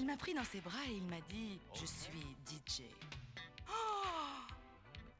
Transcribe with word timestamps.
Il 0.00 0.06
m'a 0.06 0.16
pris 0.16 0.32
dans 0.32 0.44
ses 0.44 0.62
bras 0.62 0.82
et 0.88 0.94
il 0.94 1.04
m'a 1.04 1.20
dit 1.28 1.60
Je 1.74 1.84
suis 1.84 2.24
DJ. 2.46 2.84
Oh 3.68 4.46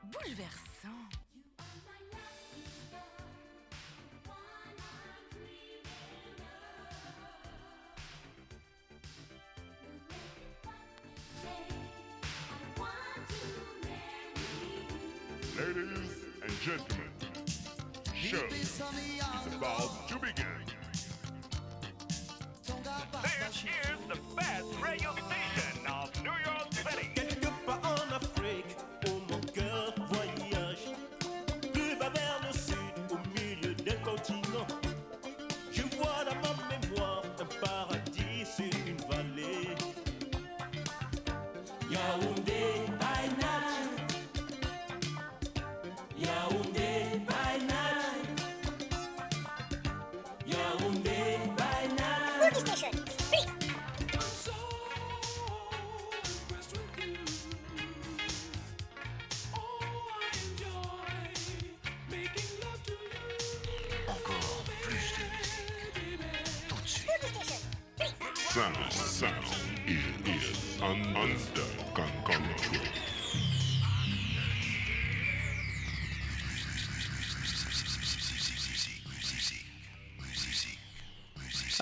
Bouleversant. 0.04 0.88
Sound, 68.50 68.92
sound 68.92 69.44
is, 69.86 70.02
is 70.26 70.80
un, 70.82 71.14
under 71.14 71.62
con- 71.94 72.10
control. 72.24 72.99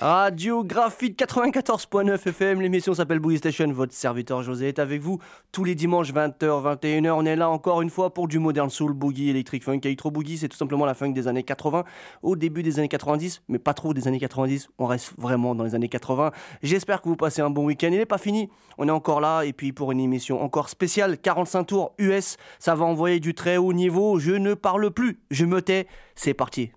Radio 0.01 0.63
Graphite 0.63 1.19
94.9 1.19 2.29
FM, 2.29 2.61
l'émission 2.61 2.93
s'appelle 2.93 3.19
Boogie 3.19 3.37
Station, 3.37 3.69
votre 3.73 3.91
serviteur 3.91 4.41
José 4.43 4.69
est 4.69 4.79
avec 4.79 5.01
vous 5.01 5.19
tous 5.51 5.65
les 5.65 5.75
dimanches 5.75 6.13
20h, 6.13 6.39
21h. 6.39 7.11
On 7.11 7.25
est 7.25 7.35
là 7.35 7.49
encore 7.49 7.81
une 7.81 7.89
fois 7.89 8.13
pour 8.13 8.29
du 8.29 8.39
modern 8.39 8.69
soul, 8.69 8.93
boogie, 8.93 9.29
électrique 9.29 9.61
funk. 9.61 9.81
Electro 9.83 10.09
boogie, 10.09 10.37
c'est 10.37 10.47
tout 10.47 10.55
simplement 10.55 10.85
la 10.85 10.93
funk 10.93 11.09
des 11.09 11.27
années 11.27 11.43
80, 11.43 11.83
au 12.23 12.37
début 12.37 12.63
des 12.63 12.79
années 12.79 12.87
90, 12.87 13.41
mais 13.49 13.59
pas 13.59 13.73
trop 13.73 13.93
des 13.93 14.07
années 14.07 14.21
90. 14.21 14.69
On 14.77 14.85
reste 14.85 15.11
vraiment 15.17 15.53
dans 15.53 15.65
les 15.65 15.75
années 15.75 15.89
80. 15.89 16.31
J'espère 16.63 17.01
que 17.01 17.09
vous 17.09 17.17
passez 17.17 17.41
un 17.41 17.49
bon 17.49 17.65
week-end. 17.65 17.89
Il 17.91 17.97
n'est 17.97 18.05
pas 18.05 18.17
fini, 18.17 18.49
on 18.77 18.87
est 18.87 18.91
encore 18.91 19.19
là 19.19 19.43
et 19.43 19.51
puis 19.51 19.73
pour 19.73 19.91
une 19.91 19.99
émission 19.99 20.41
encore 20.41 20.69
spéciale, 20.69 21.17
45 21.17 21.65
tours 21.65 21.93
US, 21.97 22.37
ça 22.57 22.73
va 22.73 22.85
envoyer 22.85 23.19
du 23.19 23.33
très 23.33 23.57
haut 23.57 23.73
niveau. 23.73 24.17
Je 24.17 24.31
ne 24.31 24.53
parle 24.53 24.91
plus, 24.91 25.19
je 25.29 25.43
me 25.43 25.61
tais. 25.61 25.87
C'est 26.15 26.33
parti. 26.33 26.71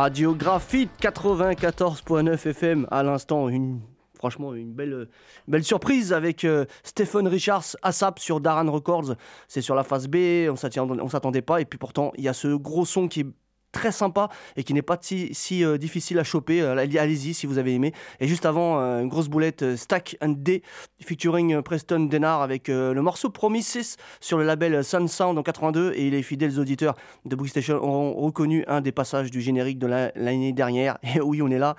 Radio 0.00 0.34
Graphite 0.34 0.90
94.9 1.02 2.48
FM 2.48 2.86
à 2.90 3.02
l'instant 3.02 3.50
une 3.50 3.82
franchement 4.14 4.54
une 4.54 4.72
belle 4.72 5.08
belle 5.46 5.62
surprise 5.62 6.14
avec 6.14 6.46
euh, 6.46 6.64
Stephen 6.82 7.28
Richards 7.28 7.76
ASAP 7.82 8.18
sur 8.18 8.40
Daran 8.40 8.72
Records. 8.72 9.14
C'est 9.46 9.60
sur 9.60 9.74
la 9.74 9.84
phase 9.84 10.08
B 10.08 10.48
on 10.48 10.56
s'attendait 10.56 11.42
pas. 11.42 11.60
Et 11.60 11.66
puis 11.66 11.78
pourtant 11.78 12.12
il 12.16 12.24
y 12.24 12.28
a 12.28 12.32
ce 12.32 12.48
gros 12.48 12.86
son 12.86 13.08
qui 13.08 13.26
très 13.72 13.92
sympa 13.92 14.28
et 14.56 14.64
qui 14.64 14.74
n'est 14.74 14.82
pas 14.82 14.98
si, 15.00 15.28
si, 15.32 15.64
euh, 15.64 15.78
difficile 15.78 16.18
à 16.18 16.24
choper. 16.24 16.60
Euh, 16.60 16.76
allez- 16.76 16.98
Allez-y 16.98 17.34
si 17.34 17.46
vous 17.46 17.58
avez 17.58 17.74
aimé. 17.74 17.92
Et 18.20 18.26
juste 18.28 18.44
avant, 18.46 18.78
euh, 18.80 19.00
une 19.00 19.08
grosse 19.08 19.28
boulette 19.28 19.76
Stack 19.76 20.16
and 20.20 20.34
D 20.38 20.62
featuring 21.04 21.62
Preston 21.62 22.00
Denard 22.00 22.42
avec 22.42 22.68
le 22.68 23.00
morceau 23.00 23.30
Promises 23.30 23.96
sur 24.20 24.38
le 24.38 24.44
label 24.44 24.82
Sun 24.84 25.08
Sound 25.08 25.38
en 25.38 25.42
82 25.42 25.92
et 25.94 26.10
les 26.10 26.22
fidèles 26.22 26.58
auditeurs 26.58 26.94
de 27.24 27.36
Boogie 27.36 27.50
Station 27.50 27.76
auront 27.76 28.12
reconnu 28.14 28.64
un 28.66 28.80
des 28.80 28.92
passages 28.92 29.30
du 29.30 29.40
générique 29.40 29.78
de 29.78 29.86
la- 29.86 30.12
l'année 30.14 30.52
dernière. 30.52 30.98
Et 31.14 31.20
oui, 31.20 31.40
on 31.42 31.48
est 31.50 31.58
là 31.58 31.76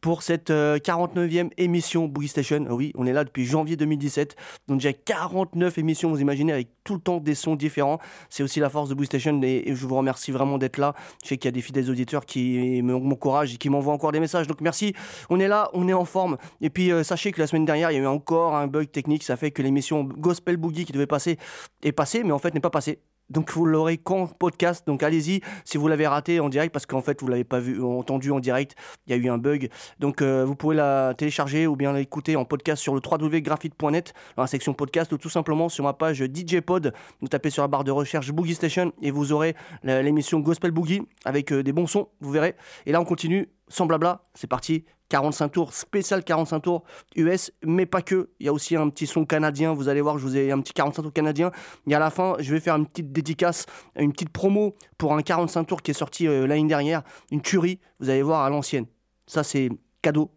pour 0.00 0.22
cette 0.22 0.50
euh, 0.50 0.78
49e 0.78 1.50
émission 1.58 2.06
Boogie 2.06 2.28
Station. 2.28 2.66
Oui, 2.70 2.92
on 2.96 3.06
est 3.06 3.12
là 3.12 3.24
depuis 3.24 3.44
janvier 3.44 3.76
2017. 3.76 4.36
Donc 4.68 4.78
déjà 4.78 4.92
49 4.92 5.78
émissions, 5.78 6.10
vous 6.10 6.20
imaginez, 6.20 6.52
avec 6.52 6.68
tout 6.84 6.94
le 6.94 7.00
temps 7.00 7.18
des 7.18 7.34
sons 7.34 7.54
différents. 7.56 7.98
C'est 8.30 8.42
aussi 8.42 8.60
la 8.60 8.68
force 8.70 8.88
de 8.88 8.94
Boogie 8.94 9.06
Station 9.06 9.40
et, 9.42 9.64
je 9.74 9.86
vous 9.86 9.96
remercie 9.96 10.30
vraiment 10.32 10.58
d'être 10.58 10.78
là. 10.78 10.94
Sais 11.32 11.38
qu'il 11.38 11.48
y 11.48 11.52
a 11.52 11.52
des 11.52 11.60
fidèles 11.62 11.90
auditeurs 11.90 12.24
qui 12.26 12.80
me- 12.82 12.98
m'encouragent 12.98 13.54
et 13.54 13.56
qui 13.58 13.68
m'envoient 13.70 13.92
encore 13.94 14.12
des 14.12 14.20
messages. 14.20 14.46
Donc 14.46 14.60
merci, 14.60 14.94
on 15.30 15.40
est 15.40 15.48
là, 15.48 15.70
on 15.72 15.88
est 15.88 15.92
en 15.92 16.04
forme. 16.04 16.36
Et 16.60 16.70
puis 16.70 16.90
euh, 16.92 17.02
sachez 17.02 17.32
que 17.32 17.40
la 17.40 17.46
semaine 17.46 17.64
dernière, 17.64 17.90
il 17.90 17.94
y 17.94 17.98
a 17.98 18.02
eu 18.02 18.06
encore 18.06 18.54
un 18.54 18.66
bug 18.66 18.90
technique. 18.90 19.22
Ça 19.22 19.36
fait 19.36 19.50
que 19.50 19.62
l'émission 19.62 20.04
Gospel 20.04 20.56
Boogie 20.56 20.84
qui 20.84 20.92
devait 20.92 21.06
passer 21.06 21.38
est 21.82 21.92
passée, 21.92 22.22
mais 22.24 22.32
en 22.32 22.38
fait 22.38 22.54
n'est 22.54 22.60
pas 22.60 22.70
passée. 22.70 22.98
Donc 23.32 23.50
vous 23.52 23.64
l'aurez 23.64 23.98
qu'en 23.98 24.26
podcast. 24.26 24.86
Donc 24.86 25.02
allez-y 25.02 25.40
si 25.64 25.78
vous 25.78 25.88
l'avez 25.88 26.06
raté 26.06 26.40
en 26.40 26.48
direct 26.48 26.72
parce 26.72 26.86
qu'en 26.86 27.02
fait 27.02 27.20
vous 27.20 27.28
l'avez 27.28 27.44
pas 27.44 27.58
vu 27.58 27.82
entendu 27.82 28.30
en 28.30 28.40
direct. 28.40 28.76
Il 29.06 29.10
y 29.10 29.14
a 29.14 29.16
eu 29.16 29.28
un 29.28 29.38
bug. 29.38 29.70
Donc 29.98 30.22
euh, 30.22 30.44
vous 30.44 30.54
pouvez 30.54 30.76
la 30.76 31.14
télécharger 31.16 31.66
ou 31.66 31.76
bien 31.76 31.92
l'écouter 31.92 32.36
en 32.36 32.44
podcast 32.44 32.82
sur 32.82 32.94
le 32.94 33.00
www.graphite.net 33.04 34.14
dans 34.36 34.42
la 34.42 34.46
section 34.46 34.74
podcast 34.74 35.12
ou 35.12 35.18
tout 35.18 35.30
simplement 35.30 35.68
sur 35.68 35.84
ma 35.84 35.92
page 35.92 36.22
DJ 36.22 36.60
Pod. 36.60 36.92
Vous 37.20 37.28
tapez 37.28 37.50
sur 37.50 37.62
la 37.62 37.68
barre 37.68 37.84
de 37.84 37.90
recherche 37.90 38.30
Boogie 38.32 38.54
Station 38.54 38.92
et 39.00 39.10
vous 39.10 39.32
aurez 39.32 39.54
l'émission 39.82 40.40
Gospel 40.40 40.70
Boogie 40.70 41.02
avec 41.24 41.52
euh, 41.52 41.62
des 41.62 41.72
bons 41.72 41.86
sons. 41.86 42.08
Vous 42.20 42.30
verrez. 42.30 42.54
Et 42.86 42.92
là 42.92 43.00
on 43.00 43.04
continue 43.04 43.48
sans 43.72 43.86
blabla. 43.86 44.22
C'est 44.34 44.46
parti. 44.46 44.84
45 45.08 45.48
tours, 45.48 45.74
spécial 45.74 46.24
45 46.24 46.60
tours 46.60 46.84
US, 47.16 47.52
mais 47.62 47.84
pas 47.84 48.00
que. 48.00 48.30
Il 48.40 48.46
y 48.46 48.48
a 48.48 48.52
aussi 48.52 48.76
un 48.76 48.88
petit 48.88 49.06
son 49.06 49.26
canadien. 49.26 49.74
Vous 49.74 49.88
allez 49.88 50.00
voir, 50.00 50.16
je 50.16 50.22
vous 50.22 50.38
ai 50.38 50.50
un 50.50 50.60
petit 50.60 50.72
45 50.72 51.02
tours 51.02 51.12
canadien. 51.12 51.50
Et 51.86 51.94
à 51.94 51.98
la 51.98 52.10
fin, 52.10 52.36
je 52.38 52.52
vais 52.52 52.60
faire 52.60 52.76
une 52.76 52.86
petite 52.86 53.12
dédicace, 53.12 53.66
une 53.96 54.12
petite 54.12 54.30
promo 54.30 54.74
pour 54.96 55.14
un 55.14 55.20
45 55.20 55.64
tours 55.64 55.82
qui 55.82 55.90
est 55.90 55.94
sorti 55.94 56.26
euh, 56.26 56.46
l'année 56.46 56.66
dernière. 56.66 57.02
Une 57.30 57.42
tuerie, 57.42 57.78
vous 58.00 58.08
allez 58.08 58.22
voir 58.22 58.42
à 58.42 58.48
l'ancienne. 58.48 58.86
Ça, 59.26 59.44
c'est 59.44 59.68
cadeau. 60.00 60.30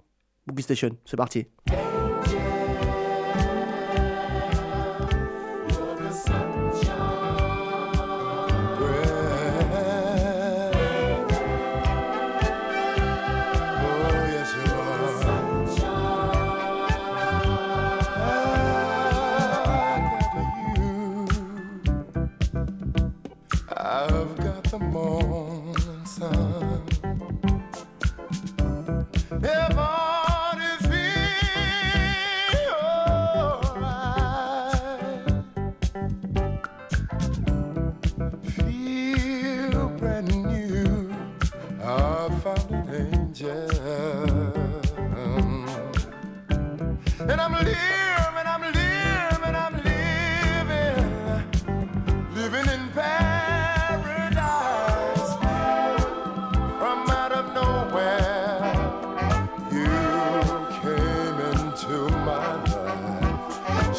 Boogie 0.45 0.63
Station, 0.63 0.89
c'est 1.05 1.17
parti. 1.17 1.47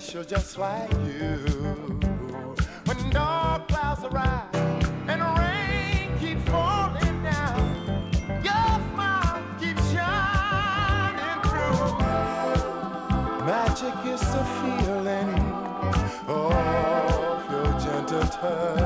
special 0.00 0.24
just 0.24 0.58
like 0.58 0.92
you. 0.92 1.38
When 2.84 3.10
dark 3.10 3.66
clouds 3.68 4.04
arise 4.04 4.90
and 5.08 5.22
rain 5.38 6.18
keeps 6.18 6.44
falling 6.50 7.22
down, 7.22 8.10
your 8.44 8.68
smile 8.92 9.42
keeps 9.58 9.84
shining 9.92 11.40
through. 11.48 11.98
Magic 13.46 13.96
is 14.12 14.20
the 14.34 14.44
feeling 14.58 15.32
of 16.28 17.50
your 17.50 17.70
gentle 17.80 18.28
touch. 18.28 18.85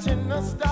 watching 0.00 0.28
the 0.28 0.40
stars. 0.40 0.69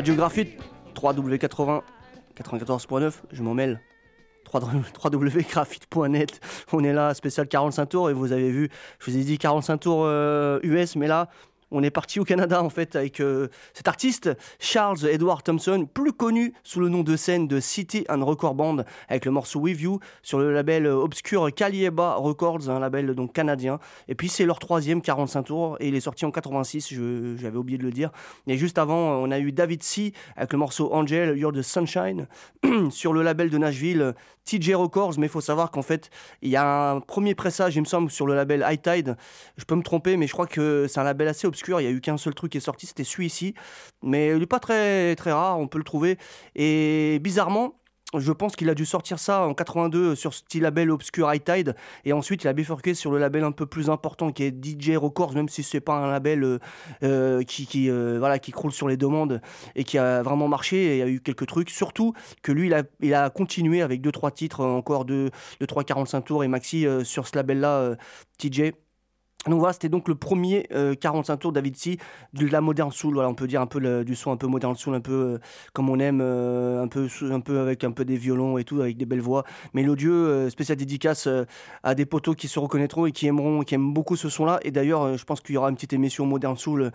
Radio 0.00 0.14
Graphite, 0.14 0.58
3W80, 0.94 1.82
94.9, 2.42 3.12
je 3.32 3.42
m'en 3.42 3.52
mêle. 3.52 3.82
3wgraphite.net. 4.50 6.40
On 6.72 6.82
est 6.82 6.94
là, 6.94 7.12
spécial 7.12 7.46
45 7.46 7.84
tours, 7.84 8.08
et 8.08 8.14
vous 8.14 8.32
avez 8.32 8.50
vu, 8.50 8.70
je 8.98 9.10
vous 9.10 9.18
ai 9.18 9.24
dit 9.24 9.36
45 9.36 9.76
tours 9.76 10.04
euh, 10.06 10.58
US, 10.62 10.96
mais 10.96 11.06
là, 11.06 11.28
on 11.70 11.82
est 11.82 11.90
parti 11.90 12.20
au 12.20 12.24
Canada 12.24 12.62
en 12.62 12.70
fait 12.70 12.96
avec 12.96 13.20
euh, 13.20 13.48
cet 13.74 13.88
artiste 13.88 14.30
Charles 14.58 15.06
Edward 15.08 15.42
Thompson, 15.42 15.86
plus 15.92 16.12
connu 16.12 16.52
sous 16.64 16.80
le 16.80 16.88
nom 16.88 17.02
de 17.02 17.16
scène 17.16 17.46
de 17.48 17.60
City 17.60 18.04
and 18.08 18.24
Record 18.24 18.54
Band, 18.54 18.78
avec 19.08 19.24
le 19.24 19.30
morceau 19.30 19.60
With 19.60 19.80
You 19.80 20.00
sur 20.22 20.38
le 20.38 20.52
label 20.52 20.86
euh, 20.86 20.94
obscur 20.96 21.48
Calieba 21.54 22.14
Records, 22.16 22.68
un 22.70 22.78
label 22.80 23.14
donc 23.14 23.32
canadien. 23.32 23.78
Et 24.08 24.14
puis 24.14 24.28
c'est 24.28 24.44
leur 24.46 24.58
troisième 24.58 25.02
45 25.02 25.42
tours 25.44 25.76
et 25.80 25.88
il 25.88 25.94
est 25.94 26.00
sorti 26.00 26.24
en 26.24 26.30
86, 26.30 26.92
je- 26.94 27.36
j'avais 27.38 27.56
oublié 27.56 27.78
de 27.78 27.84
le 27.84 27.90
dire. 27.92 28.10
Et 28.46 28.56
juste 28.56 28.78
avant, 28.78 28.96
on 28.96 29.30
a 29.30 29.38
eu 29.38 29.52
David 29.52 29.82
C 29.82 30.12
avec 30.36 30.52
le 30.52 30.58
morceau 30.58 30.92
Angel, 30.92 31.36
You're 31.38 31.52
the 31.52 31.62
Sunshine 31.62 32.26
sur 32.90 33.12
le 33.12 33.22
label 33.22 33.50
de 33.50 33.58
Nashville. 33.58 34.14
TJ 34.46 34.72
Records, 34.74 35.12
mais 35.18 35.26
il 35.26 35.30
faut 35.30 35.42
savoir 35.42 35.70
qu'en 35.70 35.82
fait, 35.82 36.10
il 36.42 36.48
y 36.48 36.56
a 36.56 36.92
un 36.92 37.00
premier 37.00 37.34
pressage, 37.36 37.76
il 37.76 37.80
me 37.80 37.84
semble, 37.84 38.10
sur 38.10 38.26
le 38.26 38.34
label 38.34 38.64
High 38.68 38.80
Tide. 38.82 39.16
Je 39.58 39.64
peux 39.64 39.76
me 39.76 39.82
tromper, 39.82 40.16
mais 40.16 40.26
je 40.26 40.32
crois 40.32 40.46
que 40.46 40.86
c'est 40.88 40.98
un 40.98 41.04
label 41.04 41.28
assez 41.28 41.46
obscur. 41.46 41.59
Il 41.68 41.84
y 41.84 41.86
a 41.86 41.90
eu 41.90 42.00
qu'un 42.00 42.16
seul 42.16 42.34
truc 42.34 42.52
qui 42.52 42.58
est 42.58 42.60
sorti, 42.60 42.86
c'était 42.86 43.04
celui-ci. 43.04 43.54
Mais 44.02 44.28
il 44.28 44.38
n'est 44.38 44.46
pas 44.46 44.60
très, 44.60 45.14
très 45.16 45.32
rare, 45.32 45.58
on 45.58 45.68
peut 45.68 45.78
le 45.78 45.84
trouver. 45.84 46.18
Et 46.54 47.18
bizarrement, 47.22 47.80
je 48.18 48.32
pense 48.32 48.56
qu'il 48.56 48.68
a 48.68 48.74
dû 48.74 48.84
sortir 48.84 49.18
ça 49.18 49.46
en 49.46 49.54
82 49.54 50.16
sur 50.16 50.34
ce 50.34 50.42
petit 50.42 50.58
label 50.58 50.90
obscur 50.90 51.32
High 51.32 51.44
Tide. 51.44 51.76
Et 52.04 52.12
ensuite, 52.12 52.42
il 52.42 52.48
a 52.48 52.52
bifurqué 52.52 52.94
sur 52.94 53.12
le 53.12 53.18
label 53.18 53.44
un 53.44 53.52
peu 53.52 53.66
plus 53.66 53.88
important 53.88 54.32
qui 54.32 54.42
est 54.42 54.64
DJ 54.64 54.96
Records, 54.96 55.34
même 55.34 55.48
si 55.48 55.62
c'est 55.62 55.80
pas 55.80 55.94
un 55.94 56.10
label 56.10 56.42
euh, 56.42 56.58
euh, 57.04 57.42
qui, 57.44 57.88
euh, 57.88 58.16
voilà, 58.18 58.38
qui 58.40 58.50
croule 58.50 58.72
sur 58.72 58.88
les 58.88 58.96
demandes 58.96 59.40
et 59.76 59.84
qui 59.84 59.96
a 59.96 60.22
vraiment 60.22 60.48
marché. 60.48 60.76
Et 60.76 60.96
il 60.96 60.98
y 60.98 61.02
a 61.02 61.08
eu 61.08 61.20
quelques 61.20 61.46
trucs. 61.46 61.70
Surtout 61.70 62.12
que 62.42 62.50
lui, 62.50 62.66
il 62.66 62.74
a, 62.74 62.82
il 63.00 63.14
a 63.14 63.30
continué 63.30 63.80
avec 63.80 64.00
2-3 64.00 64.32
titres, 64.32 64.60
euh, 64.60 64.72
encore 64.72 65.04
de, 65.04 65.30
de 65.60 65.66
3-45 65.66 66.24
tours 66.24 66.42
et 66.42 66.48
maxi 66.48 66.86
sur 67.04 67.28
ce 67.28 67.36
label-là, 67.36 67.78
euh, 67.78 67.96
TJ. 68.38 68.72
Donc 69.46 69.58
voilà, 69.58 69.72
c'était 69.72 69.88
donc 69.88 70.06
le 70.06 70.14
premier 70.14 70.66
euh, 70.72 70.94
45 70.94 71.36
tours 71.38 71.52
David 71.52 71.74
C 71.74 71.96
de 72.34 72.46
la 72.46 72.60
modern 72.60 72.92
soul. 72.92 73.14
Voilà, 73.14 73.30
on 73.30 73.34
peut 73.34 73.46
dire 73.46 73.62
un 73.62 73.66
peu 73.66 74.04
du 74.04 74.14
son 74.14 74.32
un 74.32 74.36
peu 74.36 74.46
modern 74.46 74.76
soul, 74.76 74.94
un 74.94 75.00
peu 75.00 75.12
euh, 75.12 75.38
comme 75.72 75.88
on 75.88 75.98
aime, 75.98 76.20
euh, 76.20 76.82
un 76.82 76.88
peu 76.88 77.08
un 77.30 77.40
peu 77.40 77.58
avec 77.58 77.82
un 77.84 77.90
peu 77.90 78.04
des 78.04 78.16
violons 78.16 78.58
et 78.58 78.64
tout, 78.64 78.82
avec 78.82 78.98
des 78.98 79.06
belles 79.06 79.22
voix 79.22 79.44
mélodieux. 79.72 80.12
euh, 80.12 80.50
spécial 80.50 80.76
dédicace 80.76 81.26
euh, 81.26 81.44
à 81.82 81.94
des 81.94 82.04
potos 82.04 82.36
qui 82.36 82.48
se 82.48 82.58
reconnaîtront 82.58 83.06
et 83.06 83.12
qui 83.12 83.26
aimeront, 83.26 83.62
qui 83.62 83.74
aiment 83.74 83.94
beaucoup 83.94 84.16
ce 84.16 84.28
son-là. 84.28 84.60
Et 84.62 84.70
d'ailleurs, 84.70 85.02
euh, 85.02 85.16
je 85.16 85.24
pense 85.24 85.40
qu'il 85.40 85.54
y 85.54 85.58
aura 85.58 85.70
une 85.70 85.74
petite 85.76 85.94
émission 85.94 86.26
modern 86.26 86.56
soul 86.56 86.82
euh, 86.82 86.90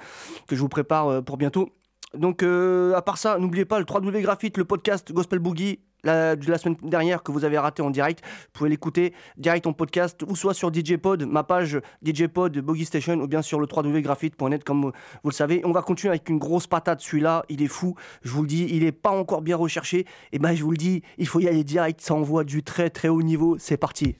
que 0.47 0.55
je 0.55 0.61
vous 0.61 0.69
prépare 0.69 1.07
euh, 1.07 1.21
pour 1.21 1.37
bientôt. 1.37 1.69
Donc, 2.13 2.43
euh, 2.43 2.93
à 2.93 3.01
part 3.01 3.17
ça, 3.17 3.37
n'oubliez 3.39 3.65
pas 3.65 3.79
le 3.79 3.85
3W 3.85 4.21
Graphite, 4.21 4.57
le 4.57 4.65
podcast 4.65 5.11
Gospel 5.11 5.39
Boogie 5.39 5.79
la, 6.05 6.57
semaine 6.57 6.77
dernière 6.83 7.23
que 7.23 7.31
vous 7.31 7.45
avez 7.45 7.57
raté 7.57 7.81
en 7.81 7.89
direct. 7.89 8.23
Vous 8.25 8.49
pouvez 8.53 8.69
l'écouter 8.69 9.13
direct 9.37 9.67
en 9.67 9.73
podcast 9.73 10.23
ou 10.27 10.35
soit 10.35 10.53
sur 10.53 10.73
DJ 10.73 10.97
Pod, 10.97 11.25
ma 11.25 11.43
page 11.43 11.79
DJ 12.05 12.27
Pod 12.27 12.57
Boogie 12.59 12.85
Station 12.85 13.15
ou 13.15 13.27
bien 13.27 13.41
sur 13.41 13.59
le 13.59 13.67
www.graphite.net 13.69 14.63
comme 14.63 14.91
vous 15.23 15.29
le 15.29 15.35
savez. 15.35 15.61
On 15.65 15.71
va 15.71 15.81
continuer 15.81 16.11
avec 16.11 16.29
une 16.29 16.37
grosse 16.37 16.67
patate. 16.67 17.01
Celui-là, 17.01 17.45
il 17.49 17.61
est 17.61 17.67
fou. 17.67 17.95
Je 18.23 18.31
vous 18.31 18.41
le 18.41 18.47
dis, 18.47 18.67
il 18.69 18.83
est 18.83 18.91
pas 18.91 19.11
encore 19.11 19.41
bien 19.41 19.57
recherché. 19.57 20.05
Et 20.31 20.39
ben, 20.39 20.55
je 20.55 20.63
vous 20.63 20.71
le 20.71 20.77
dis, 20.77 21.01
il 21.17 21.27
faut 21.27 21.39
y 21.39 21.47
aller 21.47 21.63
direct. 21.63 22.01
Ça 22.01 22.13
envoie 22.13 22.43
du 22.43 22.63
très 22.63 22.89
très 22.89 23.07
haut 23.07 23.23
niveau. 23.23 23.57
C'est 23.59 23.77
parti. 23.77 24.15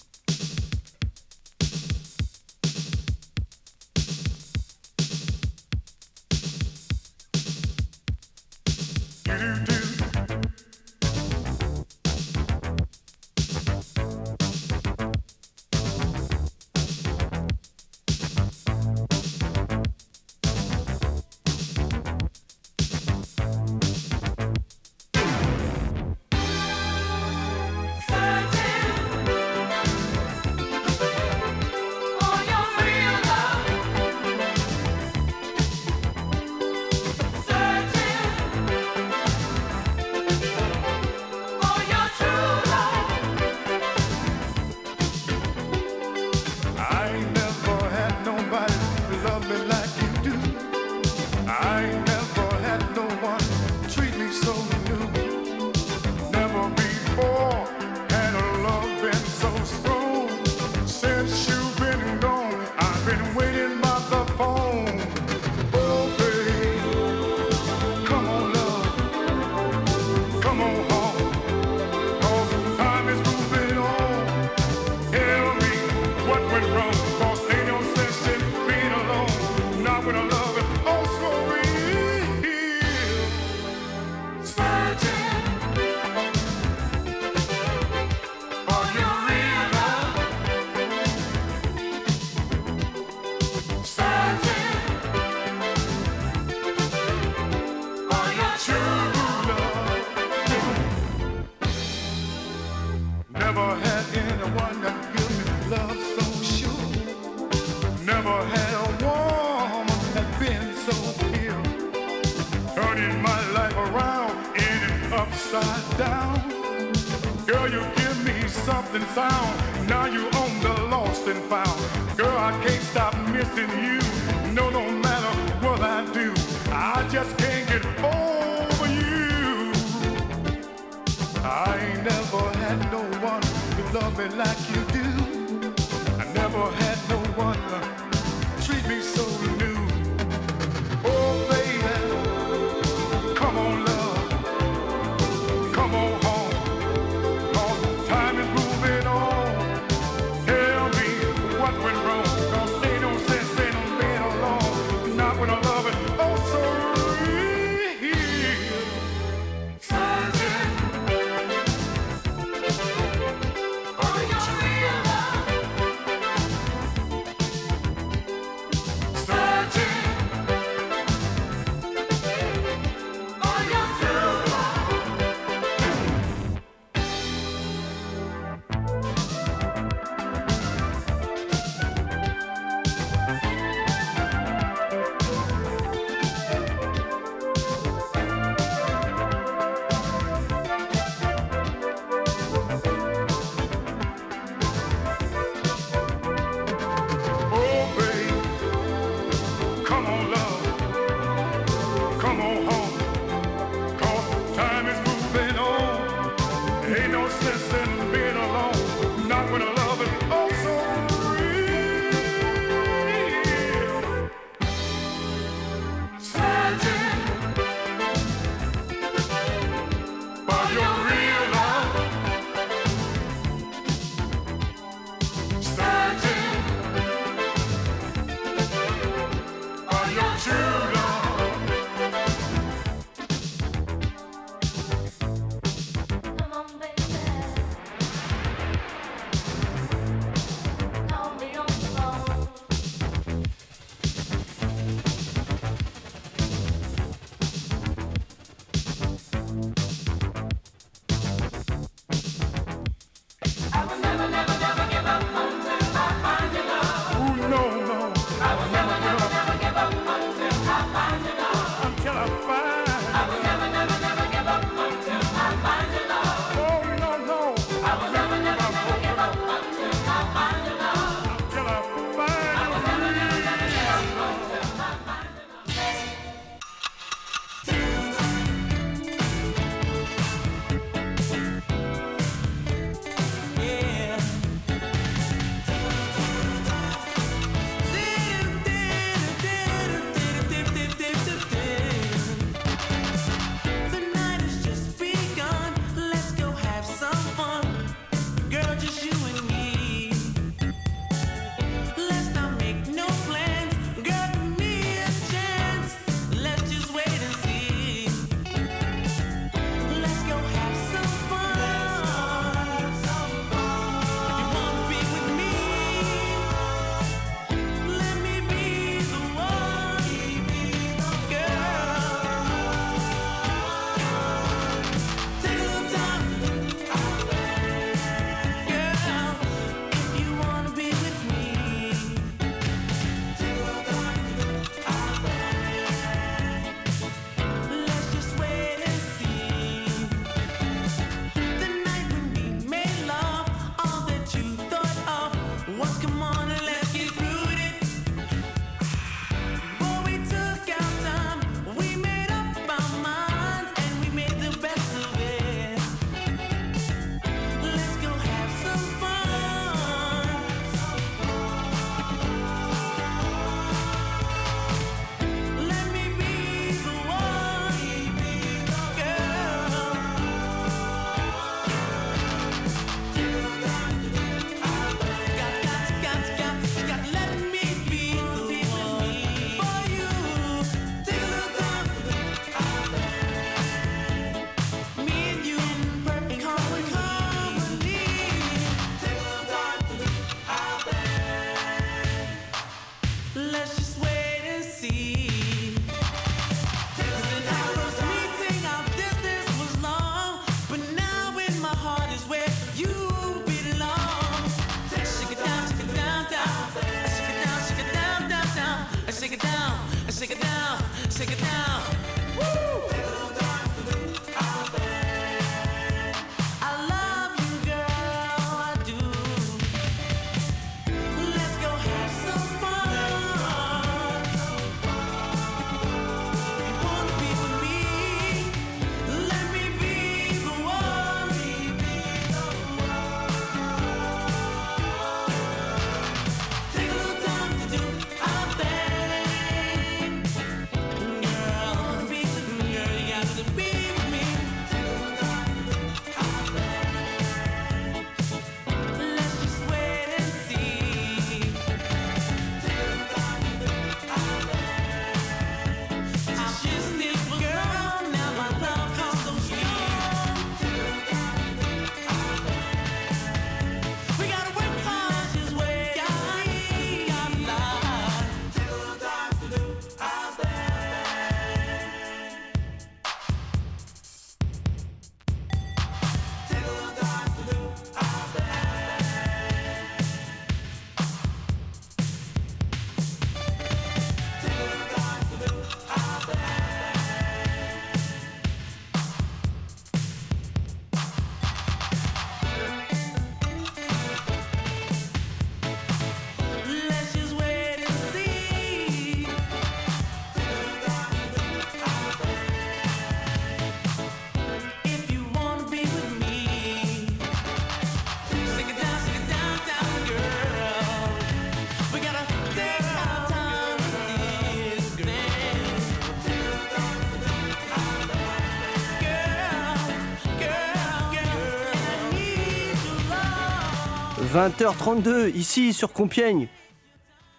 20h32 524.35 525.33
ici 525.33 525.71
sur 525.71 525.93
Compiègne. 525.93 526.49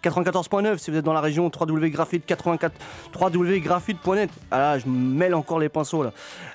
94.9 0.03 0.79
si 0.79 0.91
vous 0.91 0.97
êtes 0.97 1.05
dans 1.05 1.13
la 1.13 1.21
région 1.21 1.51
www.graphite 1.55 2.25
84 2.25 2.75
www.graphite.net 3.21 4.31
ah 4.51 4.59
là 4.59 4.79
je 4.79 4.89
mêle 4.89 5.35
encore 5.35 5.59
les 5.59 5.69
pinceaux 5.69 6.03
là. 6.03 6.13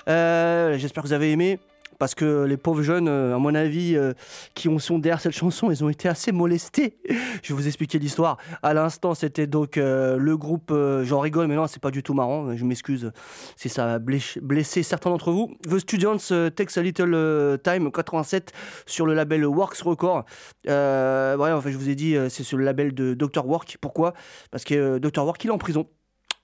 Euh, 0.08 0.78
j'espère 0.78 1.04
que 1.04 1.08
vous 1.08 1.14
avez 1.14 1.30
aimé 1.30 1.60
parce 1.98 2.14
que 2.14 2.44
les 2.44 2.56
pauvres 2.56 2.82
jeunes, 2.82 3.08
euh, 3.08 3.34
à 3.34 3.38
mon 3.38 3.54
avis, 3.54 3.96
euh, 3.96 4.12
qui 4.54 4.68
ont 4.68 4.78
sont 4.78 4.98
derrière 4.98 5.20
cette 5.20 5.34
chanson, 5.34 5.70
ils 5.70 5.84
ont 5.84 5.88
été 5.88 6.08
assez 6.08 6.32
molestés. 6.32 6.96
Je 7.42 7.52
vais 7.52 7.54
vous 7.54 7.66
expliquer 7.66 7.98
l'histoire. 7.98 8.38
À 8.62 8.74
l'instant, 8.74 9.14
c'était 9.14 9.46
donc 9.46 9.76
euh, 9.76 10.16
le 10.16 10.36
groupe. 10.36 10.72
J'en 11.02 11.20
rigole, 11.20 11.46
mais 11.46 11.54
non, 11.54 11.66
c'est 11.66 11.80
pas 11.82 11.90
du 11.90 12.02
tout 12.02 12.14
marrant. 12.14 12.56
Je 12.56 12.64
m'excuse 12.64 13.12
si 13.56 13.68
ça 13.68 13.94
a 13.94 13.98
blessé, 13.98 14.82
certains 14.82 15.10
d'entre 15.10 15.32
vous. 15.32 15.54
The 15.68 15.78
Students 15.78 16.50
Takes 16.54 16.76
a 16.76 16.82
Little 16.82 17.58
Time 17.62 17.90
87 17.90 18.52
sur 18.86 19.06
le 19.06 19.14
label 19.14 19.44
Works 19.46 19.78
Record. 19.82 20.24
Euh, 20.68 21.36
ouais, 21.36 21.52
en 21.52 21.60
fait, 21.60 21.72
je 21.72 21.78
vous 21.78 21.88
ai 21.88 21.94
dit, 21.94 22.16
c'est 22.28 22.44
sur 22.44 22.58
le 22.58 22.64
label 22.64 22.94
de 22.94 23.14
Dr. 23.14 23.46
Work. 23.46 23.78
Pourquoi? 23.80 24.14
Parce 24.50 24.64
que 24.64 24.98
Dr. 24.98 25.24
Work, 25.24 25.44
il 25.44 25.48
est 25.48 25.52
en 25.52 25.58
prison. 25.58 25.86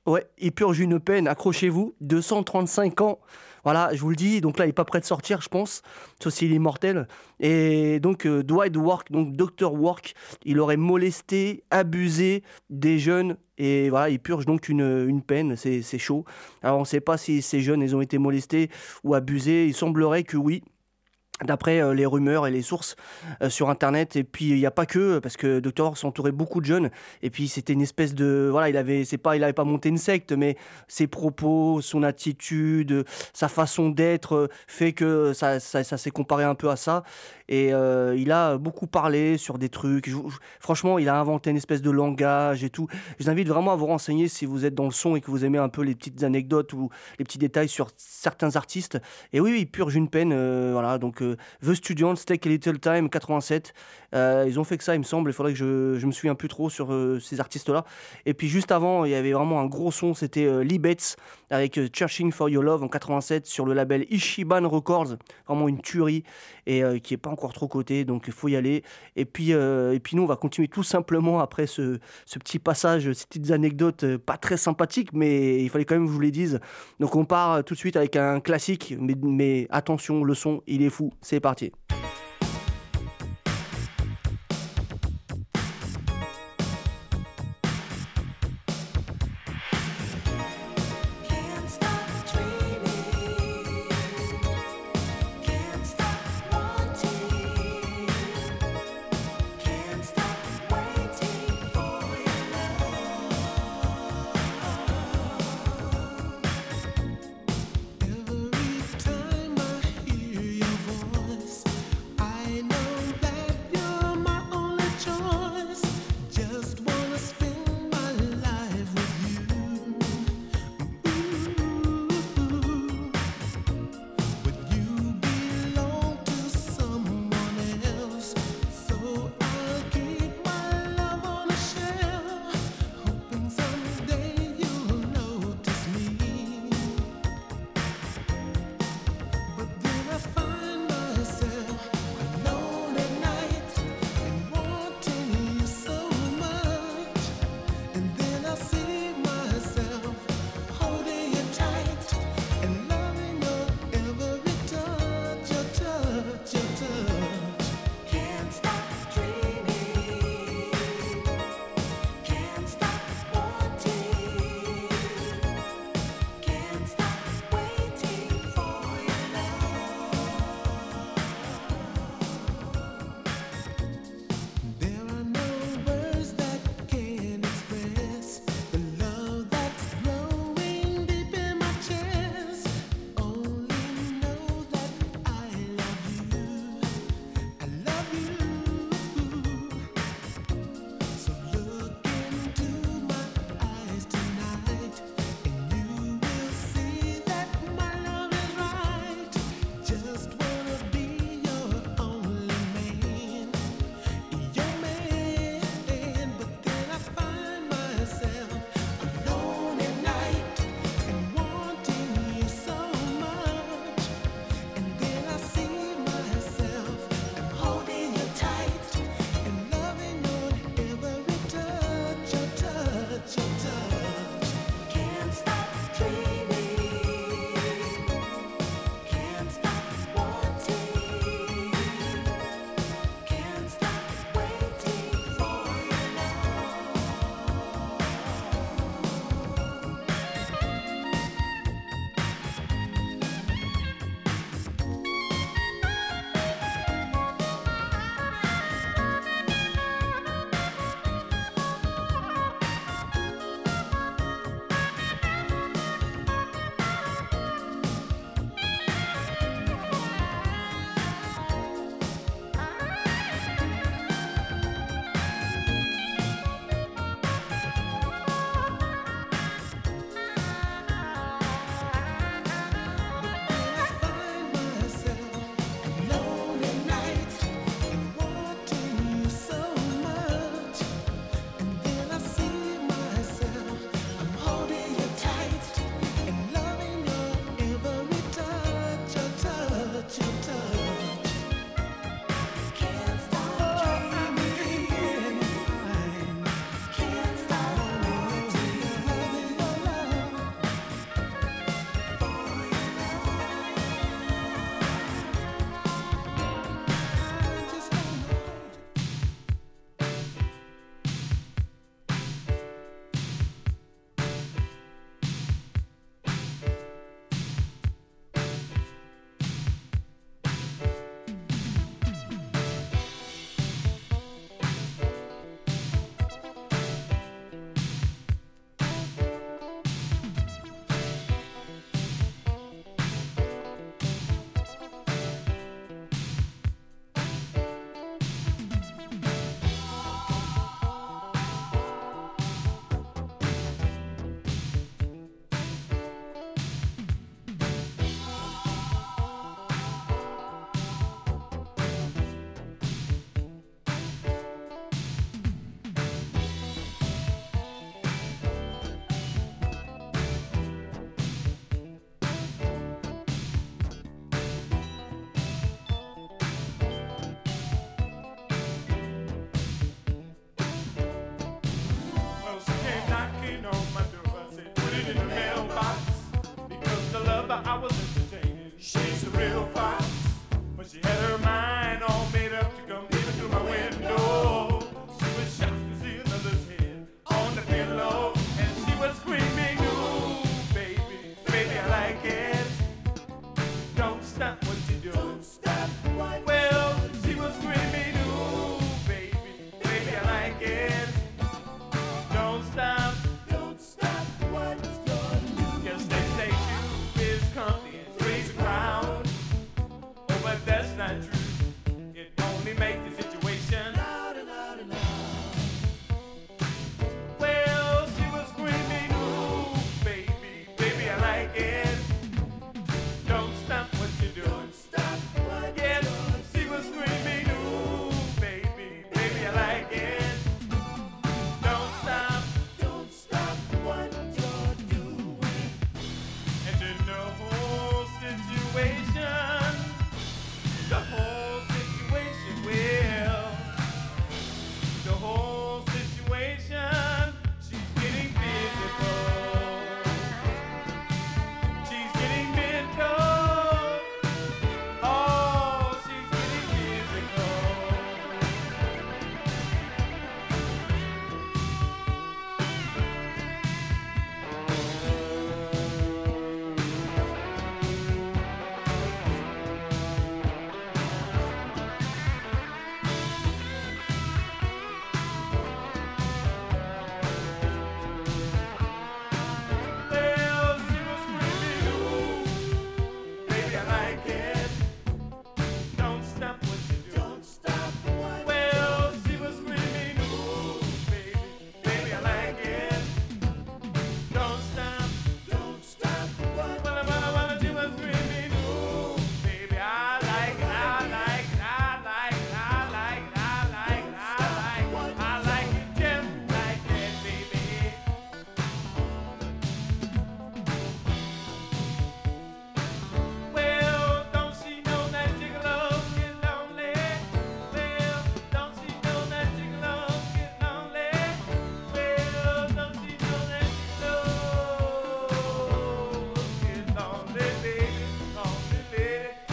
Ouais, 0.07 0.27
il 0.39 0.53
purge 0.53 0.79
une 0.81 1.01
peine, 1.01 1.29
accrochez-vous, 1.29 1.95
235 2.01 3.01
ans. 3.03 3.19
Voilà, 3.65 3.91
je 3.93 4.01
vous 4.01 4.11
le 4.11 4.17
dis, 4.17 4.41
donc 4.41 4.59
là, 4.59 4.65
il 4.65 4.69
n'est 4.69 4.73
pas 4.73 4.85
prêt 4.85 5.01
de 5.01 5.05
sortir, 5.05 5.41
je 5.41 5.49
pense, 5.49 5.83
sauf 6.23 6.33
s'il 6.33 6.53
est 6.53 6.59
mortel. 6.59 7.09
Et 7.41 8.01
donc, 8.01 8.27
euh, 8.27 8.43
Dwight 8.43 8.77
Work, 8.77 9.13
donc 9.13 9.37
Dr. 9.37 9.73
Work, 9.73 10.15
il 10.45 10.61
aurait 10.61 10.77
molesté, 10.77 11.65
abusé 11.71 12.43
des 12.71 12.99
jeunes, 12.99 13.37
et 13.59 13.91
voilà, 13.91 14.09
il 14.11 14.21
purge 14.21 14.47
donc 14.47 14.69
une, 14.69 15.07
une 15.09 15.23
peine, 15.23 15.57
c'est 15.57 15.99
chaud. 15.99 16.25
Alors, 16.63 16.77
on 16.79 16.83
ne 16.83 16.87
sait 16.87 17.01
pas 17.01 17.17
si 17.17 17.43
ces 17.43 17.61
jeunes, 17.61 17.83
ils 17.83 17.97
ont 17.97 18.01
été 18.01 18.19
molestés 18.19 18.71
ou 19.05 19.15
abusés, 19.15 19.67
il 19.67 19.75
semblerait 19.75 20.25
que 20.25 20.37
oui. 20.37 20.63
D'après 21.45 21.81
euh, 21.81 21.95
les 21.95 22.05
rumeurs 22.05 22.47
et 22.47 22.51
les 22.51 22.63
sources 22.63 22.97
euh, 23.43 23.49
sur 23.49 23.71
internet, 23.71 24.17
et 24.17 24.25
puis 24.25 24.49
il 24.49 24.57
n'y 24.57 24.67
a 24.67 24.73
pas 24.73 24.87
que 24.87 25.21
parce 25.21 25.37
que 25.37 25.61
Dr. 25.61 25.97
S'entourait 25.97 26.33
beaucoup 26.33 26.61
de 26.61 26.67
jeunes, 26.67 26.91
et 27.23 27.31
puis 27.31 27.47
c'était 27.47 27.75
une 27.75 27.81
espèce 27.81 28.15
de 28.15 28.49
voilà, 28.51 28.69
il 28.69 28.77
avait 28.77 29.05
c'est 29.05 29.19
pas 29.19 29.37
il 29.37 29.45
avait 29.45 29.53
pas 29.53 29.65
monté 29.65 29.89
une 29.89 29.99
secte, 29.99 30.33
mais 30.33 30.57
ses 30.89 31.07
propos, 31.07 31.81
son 31.81 32.03
attitude, 32.03 33.05
sa 33.33 33.49
façon 33.49 33.91
d'être 33.91 34.35
euh, 34.35 34.49
fait 34.67 34.93
que 34.93 35.33
ça, 35.33 35.61
ça, 35.61 35.85
ça 35.85 35.97
s'est 35.97 36.11
comparé 36.11 36.43
un 36.43 36.57
peu 36.57 36.71
à 36.71 36.77
ça, 36.77 37.05
et 37.49 37.73
euh, 37.73 38.15
il 38.17 38.31
a 38.33 38.59
beaucoup 38.59 38.87
parlé 38.87 39.39
sur 39.39 39.59
des 39.59 39.69
trucs. 39.69 40.09
Je- 40.09 40.17
je- 40.17 40.37
franchement, 40.61 40.99
il 40.99 41.09
a 41.09 41.19
inventé 41.19 41.51
une 41.51 41.57
espèce 41.57 41.83
de 41.83 41.91
langage 41.91 42.65
et 42.65 42.71
tout. 42.71 42.87
Je 43.19 43.25
vous 43.25 43.31
invite 43.31 43.49
vraiment 43.49 43.73
à 43.73 43.77
vous 43.77 43.87
renseigner 43.87 44.29
si 44.29 44.45
vous 44.47 44.65
êtes 44.65 44.75
dans 44.75 44.85
le 44.85 44.91
son 44.91 45.17
et 45.17 45.21
que 45.21 45.31
vous 45.31 45.45
aimez 45.45 45.59
un 45.59 45.69
peu 45.69 45.83
les 45.83 45.95
petites 45.95 46.23
anecdotes 46.23 46.73
ou 46.73 46.91
les 47.19 47.25
petits 47.25 47.39
détails 47.39 47.69
sur 47.69 47.89
certains 47.97 48.57
artistes. 48.57 48.99
Et 49.33 49.41
oui, 49.41 49.55
il 49.59 49.67
purge 49.67 49.95
une 49.95 50.09
peine. 50.09 50.33
euh, 50.33 50.71
voilà, 50.73 50.99
donc 50.99 51.23
euh, 51.23 51.37
The 51.65 51.75
Students, 51.75 52.15
Take 52.27 52.49
a 52.49 52.53
Little 52.53 52.79
Time, 52.79 53.09
87. 53.09 53.73
Euh, 54.15 54.45
ils 54.47 54.59
ont 54.61 54.65
fait 54.65 54.79
que 54.79 54.85
ça, 54.85 54.95
il 54.95 54.99
me 54.99 55.05
semble. 55.05 55.31
Il 55.31 55.33
faudrait 55.35 55.53
que 55.53 55.59
je, 55.59 55.99
je 55.99 56.07
me 56.07 56.13
souviens 56.13 56.35
plus 56.35 56.49
trop 56.49 56.71
sur 56.71 56.89
ces 57.21 57.41
artistes-là. 57.41 57.85
Et 58.27 58.35
puis 58.35 58.49
juste 58.49 58.73
avant, 58.73 59.05
il 59.05 59.11
y 59.11 59.15
avait 59.15 59.33
vraiment 59.33 59.61
un 59.61 59.67
gros 59.67 59.91
son. 59.91 60.15
C'était 60.15 60.65
Lee 60.65 60.81
avec 61.51 61.81
Searching 61.95 62.31
for 62.33 62.49
Your 62.49 62.63
Love 62.63 62.83
en 62.83 62.89
87 62.89 63.47
sur 63.47 63.65
le 63.67 63.75
label 63.75 64.07
Ishiban 64.11 64.69
Records. 64.69 65.17
Vraiment 65.47 65.69
une 65.69 65.81
tuerie 65.81 66.23
et 66.67 66.83
qui 67.03 67.15
est 67.15 67.19
pas 67.19 67.31
encore 67.39 67.53
trop 67.53 67.69
coté. 67.69 68.05
Donc 68.05 68.25
il 68.27 68.33
faut 68.33 68.49
y 68.49 68.57
aller. 68.57 68.83
Et 69.17 69.25
puis, 69.25 69.53
euh, 69.53 69.95
et 69.95 70.01
puis 70.01 70.17
nous, 70.17 70.25
on 70.25 70.27
va 70.27 70.37
continuer 70.37 70.69
tout 70.69 70.83
simplement 70.83 71.41
après 71.41 71.67
ce, 71.67 71.99
ce 72.27 72.39
petit 72.39 72.59
passage, 72.59 73.13
ces 73.13 73.27
petites 73.27 73.51
anecdotes 73.51 74.05
euh, 74.05 74.19
pas 74.19 74.37
très 74.37 74.57
sympathiques, 74.57 75.13
mais 75.13 75.63
il 75.63 75.71
fallait 75.71 75.85
quand 75.85 75.95
même 75.95 76.05
que 76.05 76.11
je 76.11 76.15
vous 76.15 76.21
les 76.21 76.31
dise. 76.31 76.61
Donc 77.01 77.17
on 77.17 77.25
part 77.25 77.65
tout 77.65 77.75
de 77.75 77.79
suite 77.79 77.97
avec 77.97 78.17
un 78.17 78.41
classique, 78.41 78.95
mais, 78.99 79.15
mais 79.23 79.67
attention, 79.71 80.25
le 80.25 80.35
son, 80.35 80.63
il 80.67 80.83
est 80.83 80.91
fou. 80.91 81.13
C'est 81.23 81.41
parti. 81.41 81.73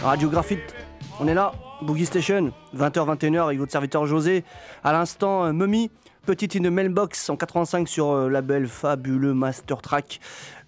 Radio 0.06 0.30
Graphite, 0.30 0.76
on 1.20 1.28
est 1.28 1.34
là, 1.34 1.52
Boogie 1.82 2.06
Station, 2.06 2.52
20h-21h 2.78 3.46
avec 3.46 3.58
votre 3.58 3.72
serviteur 3.72 4.06
José. 4.06 4.44
À 4.84 4.94
l'instant, 4.94 5.46
euh, 5.46 5.52
Mummy, 5.52 5.90
petite 6.28 6.56
in 6.56 6.70
mailbox 6.70 7.28
en 7.32 7.36
85 7.36 7.88
sur 7.88 8.12
euh, 8.12 8.30
label 8.30 8.68
fabuleux 8.68 9.34
Master 9.34 9.82
Track, 9.82 10.20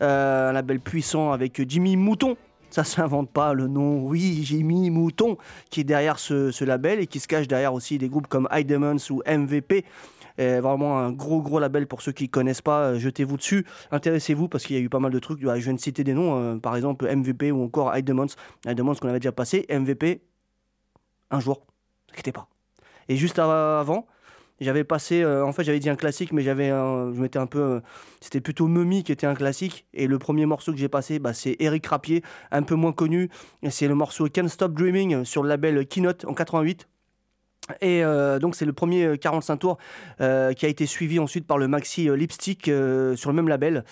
euh, 0.01 0.49
un 0.49 0.53
label 0.53 0.79
puissant 0.79 1.33
avec 1.33 1.61
Jimmy 1.69 1.97
Mouton. 1.97 2.35
Ça 2.71 2.83
s'invente 2.83 3.29
pas 3.29 3.53
le 3.53 3.67
nom, 3.67 3.99
oui, 3.99 4.41
Jimmy 4.43 4.89
Mouton, 4.89 5.37
qui 5.69 5.81
est 5.81 5.83
derrière 5.83 6.17
ce, 6.17 6.49
ce 6.49 6.65
label 6.65 6.99
et 6.99 7.05
qui 7.05 7.19
se 7.19 7.27
cache 7.27 7.47
derrière 7.47 7.75
aussi 7.75 7.99
des 7.99 8.09
groupes 8.09 8.27
comme 8.27 8.49
High 8.51 8.65
Demons 8.65 8.97
ou 9.11 9.21
MVP. 9.27 9.85
Euh, 10.39 10.61
vraiment 10.61 10.99
un 10.99 11.11
gros 11.11 11.41
gros 11.41 11.59
label 11.59 11.87
pour 11.87 12.01
ceux 12.01 12.11
qui 12.11 12.29
connaissent 12.29 12.61
pas, 12.61 12.89
euh, 12.91 12.99
jetez-vous 12.99 13.37
dessus, 13.37 13.65
intéressez-vous 13.91 14.47
parce 14.47 14.63
qu'il 14.65 14.75
y 14.75 14.79
a 14.79 14.81
eu 14.81 14.89
pas 14.89 14.99
mal 14.99 15.11
de 15.11 15.19
trucs. 15.19 15.39
Je 15.41 15.47
viens 15.51 15.73
de 15.73 15.79
citer 15.79 16.03
des 16.03 16.13
noms, 16.13 16.37
euh, 16.39 16.57
par 16.57 16.75
exemple 16.75 17.07
MVP 17.07 17.51
ou 17.51 17.63
encore 17.63 17.91
Demons, 18.03 18.27
Demons 18.65 18.93
qu'on 18.95 19.09
avait 19.09 19.19
déjà 19.19 19.31
passé, 19.31 19.65
MVP, 19.69 20.21
un 21.31 21.39
jour, 21.39 21.65
ne 22.09 22.13
inquiétez 22.13 22.31
pas. 22.31 22.47
Et 23.09 23.15
juste 23.15 23.39
av- 23.39 23.49
avant, 23.49 24.05
j'avais 24.59 24.83
passé, 24.83 25.21
euh, 25.23 25.45
en 25.45 25.51
fait 25.53 25.63
j'avais 25.63 25.79
dit 25.79 25.89
un 25.89 25.95
classique, 25.95 26.31
mais 26.33 26.41
j'avais, 26.41 26.69
je 26.69 27.19
m'étais 27.21 27.39
un 27.39 27.47
peu, 27.47 27.81
c'était 28.21 28.41
plutôt 28.41 28.67
Mummy 28.67 29.03
qui 29.03 29.11
était 29.11 29.27
un 29.27 29.35
classique. 29.35 29.85
Et 29.93 30.07
le 30.07 30.19
premier 30.19 30.45
morceau 30.45 30.71
que 30.71 30.77
j'ai 30.77 30.89
passé, 30.89 31.19
bah, 31.19 31.33
c'est 31.33 31.55
Eric 31.59 31.85
Rapier, 31.87 32.23
un 32.51 32.63
peu 32.63 32.75
moins 32.75 32.91
connu. 32.93 33.29
Et 33.63 33.69
C'est 33.69 33.87
le 33.87 33.95
morceau 33.95 34.27
Can't 34.29 34.47
Stop 34.49 34.73
Dreaming 34.73 35.25
sur 35.25 35.43
le 35.43 35.49
label 35.49 35.87
Keynote 35.87 36.25
en 36.25 36.33
88. 36.33 36.87
Et 37.81 38.03
euh, 38.03 38.39
donc 38.39 38.55
c'est 38.55 38.65
le 38.65 38.73
premier 38.73 39.05
euh, 39.05 39.17
45 39.17 39.57
tours 39.57 39.77
euh, 40.21 40.53
qui 40.53 40.65
a 40.65 40.69
été 40.69 40.85
suivi 40.85 41.19
ensuite 41.19 41.45
par 41.45 41.57
le 41.57 41.67
maxi 41.67 42.09
euh, 42.09 42.15
Lipstick 42.15 42.67
euh, 42.67 43.15
sur 43.15 43.29
le 43.29 43.35
même 43.35 43.47
label. 43.47 43.83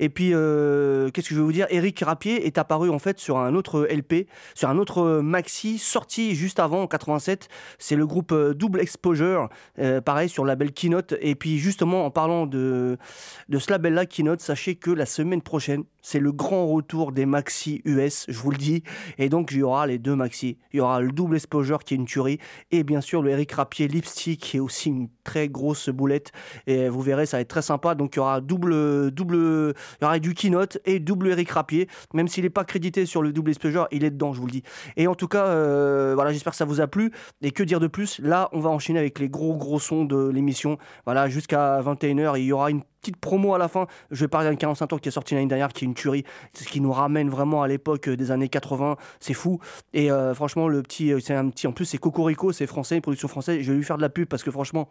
Et 0.00 0.08
puis 0.08 0.30
euh, 0.32 1.10
qu'est-ce 1.10 1.28
que 1.28 1.34
je 1.34 1.40
vais 1.40 1.44
vous 1.44 1.52
dire? 1.52 1.66
Eric 1.68 2.00
Rapier 2.00 2.46
est 2.46 2.56
apparu 2.56 2.88
en 2.88 2.98
fait 2.98 3.20
sur 3.20 3.36
un 3.38 3.54
autre 3.54 3.86
LP, 3.90 4.26
sur 4.54 4.70
un 4.70 4.78
autre 4.78 5.02
euh, 5.02 5.22
maxi 5.22 5.78
sorti 5.78 6.34
juste 6.34 6.58
avant 6.58 6.82
en 6.82 6.86
87. 6.86 7.48
C'est 7.78 7.96
le 7.96 8.06
groupe 8.06 8.32
euh, 8.32 8.54
Double 8.54 8.80
Exposure, 8.80 9.50
euh, 9.78 10.00
pareil 10.00 10.30
sur 10.30 10.44
le 10.44 10.48
label 10.48 10.72
Keynote. 10.72 11.14
Et 11.20 11.34
puis 11.34 11.58
justement 11.58 12.06
en 12.06 12.10
parlant 12.10 12.46
de 12.46 12.96
de 13.50 13.58
ce 13.58 13.70
label-là 13.70 14.06
Keynote, 14.06 14.40
sachez 14.40 14.74
que 14.74 14.90
la 14.90 15.04
semaine 15.04 15.42
prochaine 15.42 15.84
c'est 16.02 16.20
le 16.20 16.32
grand 16.32 16.66
retour 16.66 17.12
des 17.12 17.26
maxi 17.26 17.82
US, 17.84 18.26
je 18.28 18.38
vous 18.38 18.50
le 18.50 18.56
dis. 18.56 18.82
Et 19.18 19.28
donc 19.28 19.50
il 19.52 19.58
y 19.58 19.62
aura 19.62 19.86
les 19.86 19.98
deux 19.98 20.14
maxi. 20.14 20.58
Il 20.72 20.78
y 20.78 20.80
aura 20.80 21.00
le 21.00 21.12
Double 21.12 21.36
Exposure 21.36 21.84
qui 21.84 21.94
est 21.94 21.96
une 21.96 22.06
tuerie 22.06 22.38
et 22.70 22.82
bien 22.82 23.00
sûr 23.00 23.22
le 23.22 23.30
Eric 23.30 23.52
Rapier 23.52 23.88
Lipstick 23.88 24.40
qui 24.40 24.56
est 24.56 24.60
aussi 24.60 24.88
une 24.88 25.08
très 25.24 25.48
grosse 25.48 25.88
boulette. 25.88 26.32
Et 26.66 26.88
vous 26.88 27.00
verrez 27.00 27.26
ça 27.26 27.36
va 27.36 27.40
être 27.42 27.48
très 27.48 27.62
sympa. 27.62 27.94
Donc 27.94 28.16
il 28.16 28.18
y 28.18 28.20
aura 28.20 28.40
double 28.40 29.10
double 29.10 29.74
du 30.20 30.34
keynote 30.34 30.78
et 30.84 30.98
double 30.98 31.28
Eric 31.28 31.50
Rapier. 31.50 31.88
Même 32.14 32.28
s'il 32.28 32.44
n'est 32.44 32.50
pas 32.50 32.64
crédité 32.64 33.06
sur 33.06 33.22
le 33.22 33.32
double 33.32 33.50
exposure 33.50 33.88
il 33.90 34.04
est 34.04 34.10
dedans 34.10 34.32
je 34.32 34.40
vous 34.40 34.46
le 34.46 34.52
dis. 34.52 34.62
Et 34.96 35.06
en 35.06 35.14
tout 35.14 35.28
cas 35.28 35.46
euh, 35.46 36.12
voilà 36.14 36.32
j'espère 36.32 36.52
que 36.52 36.56
ça 36.56 36.64
vous 36.64 36.80
a 36.80 36.86
plu. 36.86 37.12
Et 37.42 37.50
que 37.50 37.62
dire 37.62 37.80
de 37.80 37.86
plus? 37.86 38.18
Là 38.20 38.48
on 38.52 38.60
va 38.60 38.70
enchaîner 38.70 38.98
avec 38.98 39.18
les 39.18 39.28
gros 39.28 39.56
gros 39.56 39.78
sons 39.80 40.04
de 40.04 40.28
l'émission. 40.28 40.78
Voilà 41.04 41.28
jusqu'à 41.28 41.80
21h 41.82 42.38
il 42.38 42.44
y 42.44 42.52
aura 42.52 42.70
une 42.70 42.82
petite 43.00 43.16
promo 43.16 43.54
à 43.54 43.58
la 43.58 43.68
fin. 43.68 43.86
Je 44.10 44.24
vais 44.24 44.28
parler 44.28 44.48
d'un 44.48 44.56
45 44.56 44.86
tours 44.86 45.00
qui 45.00 45.08
est 45.08 45.12
sorti 45.12 45.34
l'année 45.34 45.46
dernière 45.46 45.68
qui 45.68 45.84
est 45.84 45.88
une 45.88 45.94
tuerie. 45.94 46.24
Ce 46.54 46.64
qui 46.64 46.80
nous 46.80 46.92
ramène 46.92 47.30
vraiment 47.30 47.62
à 47.62 47.68
l'époque 47.68 48.08
des 48.08 48.30
années 48.30 48.48
80 48.48 48.96
c'est 49.20 49.34
fou. 49.34 49.60
Et 49.92 50.10
euh, 50.10 50.34
franchement 50.34 50.68
le 50.68 50.82
petit 50.82 51.12
c'est 51.20 51.34
un 51.34 51.48
petit 51.50 51.66
en 51.66 51.72
plus 51.72 51.84
c'est 51.84 51.98
Cocorico 51.98 52.52
c'est 52.52 52.66
français 52.66 52.96
une 52.96 53.02
production 53.02 53.28
française. 53.28 53.62
Je 53.62 53.72
vais 53.72 53.78
lui 53.78 53.84
faire 53.84 53.96
de 53.96 54.02
la 54.02 54.08
pub 54.08 54.28
parce 54.28 54.42
que 54.42 54.50
franchement 54.50 54.88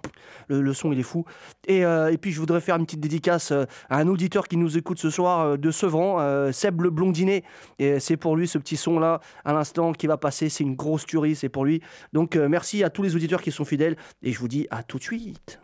le, 0.47 0.73
son 0.73 0.91
il 0.91 0.99
est 0.99 1.03
fou. 1.03 1.25
Et, 1.67 1.85
euh, 1.85 2.11
et 2.11 2.17
puis 2.17 2.31
je 2.31 2.39
voudrais 2.39 2.61
faire 2.61 2.75
une 2.75 2.85
petite 2.85 2.99
dédicace 2.99 3.51
euh, 3.51 3.65
à 3.89 3.97
un 3.97 4.07
auditeur 4.07 4.47
qui 4.47 4.57
nous 4.57 4.77
écoute 4.77 4.99
ce 4.99 5.09
soir 5.09 5.41
euh, 5.41 5.57
de 5.57 5.71
Sevran 5.71 6.17
euh, 6.19 6.51
Seb 6.51 6.81
le 6.81 6.89
blondinet. 6.89 7.43
Et 7.79 7.99
c'est 7.99 8.17
pour 8.17 8.35
lui 8.35 8.47
ce 8.47 8.57
petit 8.57 8.77
son 8.77 8.99
là 8.99 9.19
à 9.45 9.53
l'instant 9.53 9.93
qui 9.93 10.07
va 10.07 10.17
passer. 10.17 10.49
C'est 10.49 10.63
une 10.63 10.75
grosse 10.75 11.05
tuerie 11.05 11.35
c'est 11.35 11.49
pour 11.49 11.65
lui. 11.65 11.81
Donc 12.13 12.35
euh, 12.35 12.47
merci 12.49 12.83
à 12.83 12.89
tous 12.89 13.03
les 13.03 13.15
auditeurs 13.15 13.41
qui 13.41 13.51
sont 13.51 13.65
fidèles. 13.65 13.95
Et 14.23 14.31
je 14.31 14.39
vous 14.39 14.47
dis 14.47 14.67
à 14.69 14.83
tout 14.83 14.97
de 14.97 15.03
suite 15.03 15.59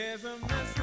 There's 0.00 0.24
a 0.24 0.38
message 0.46 0.79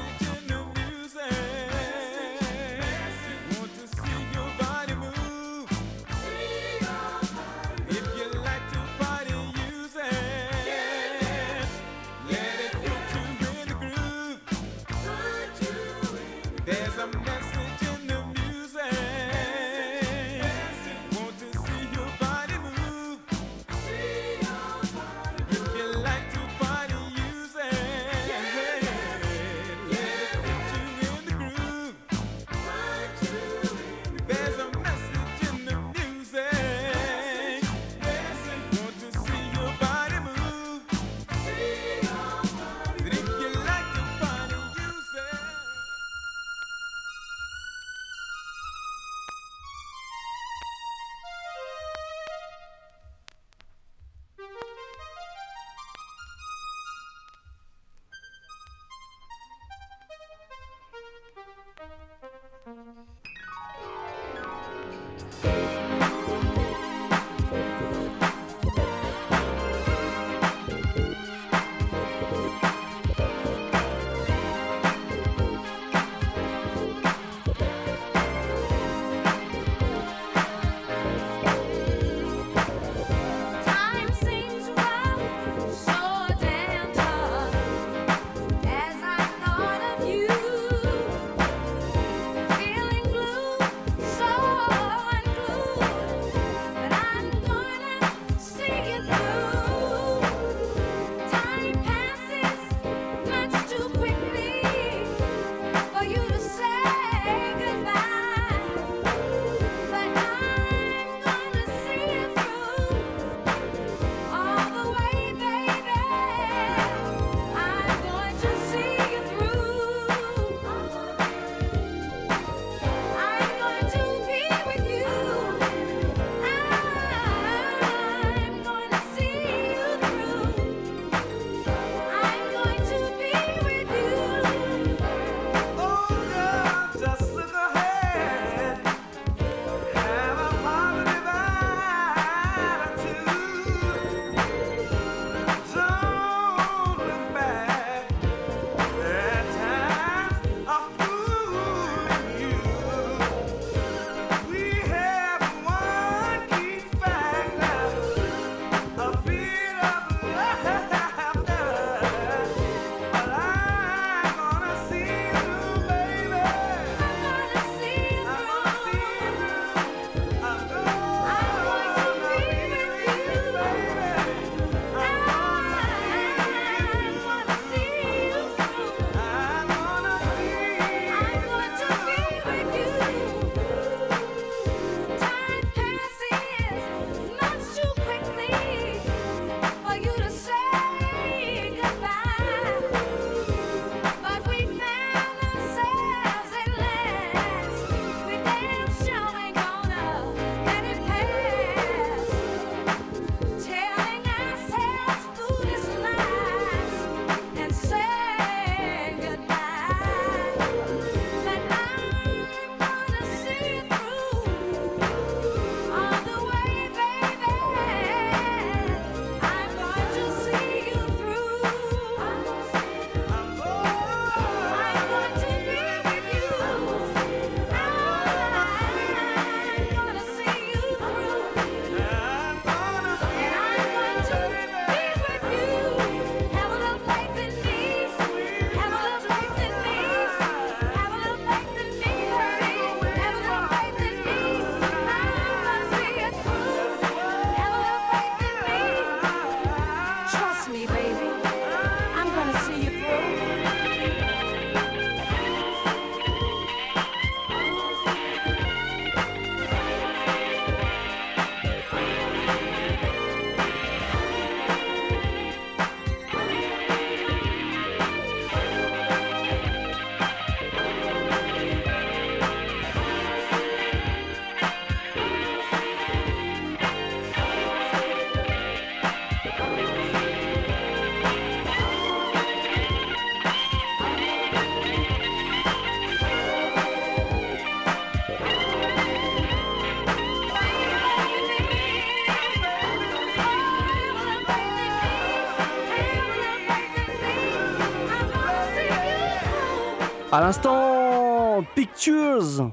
À 300.37 300.39
l'instant, 300.39 301.63
Pictures 301.73 302.71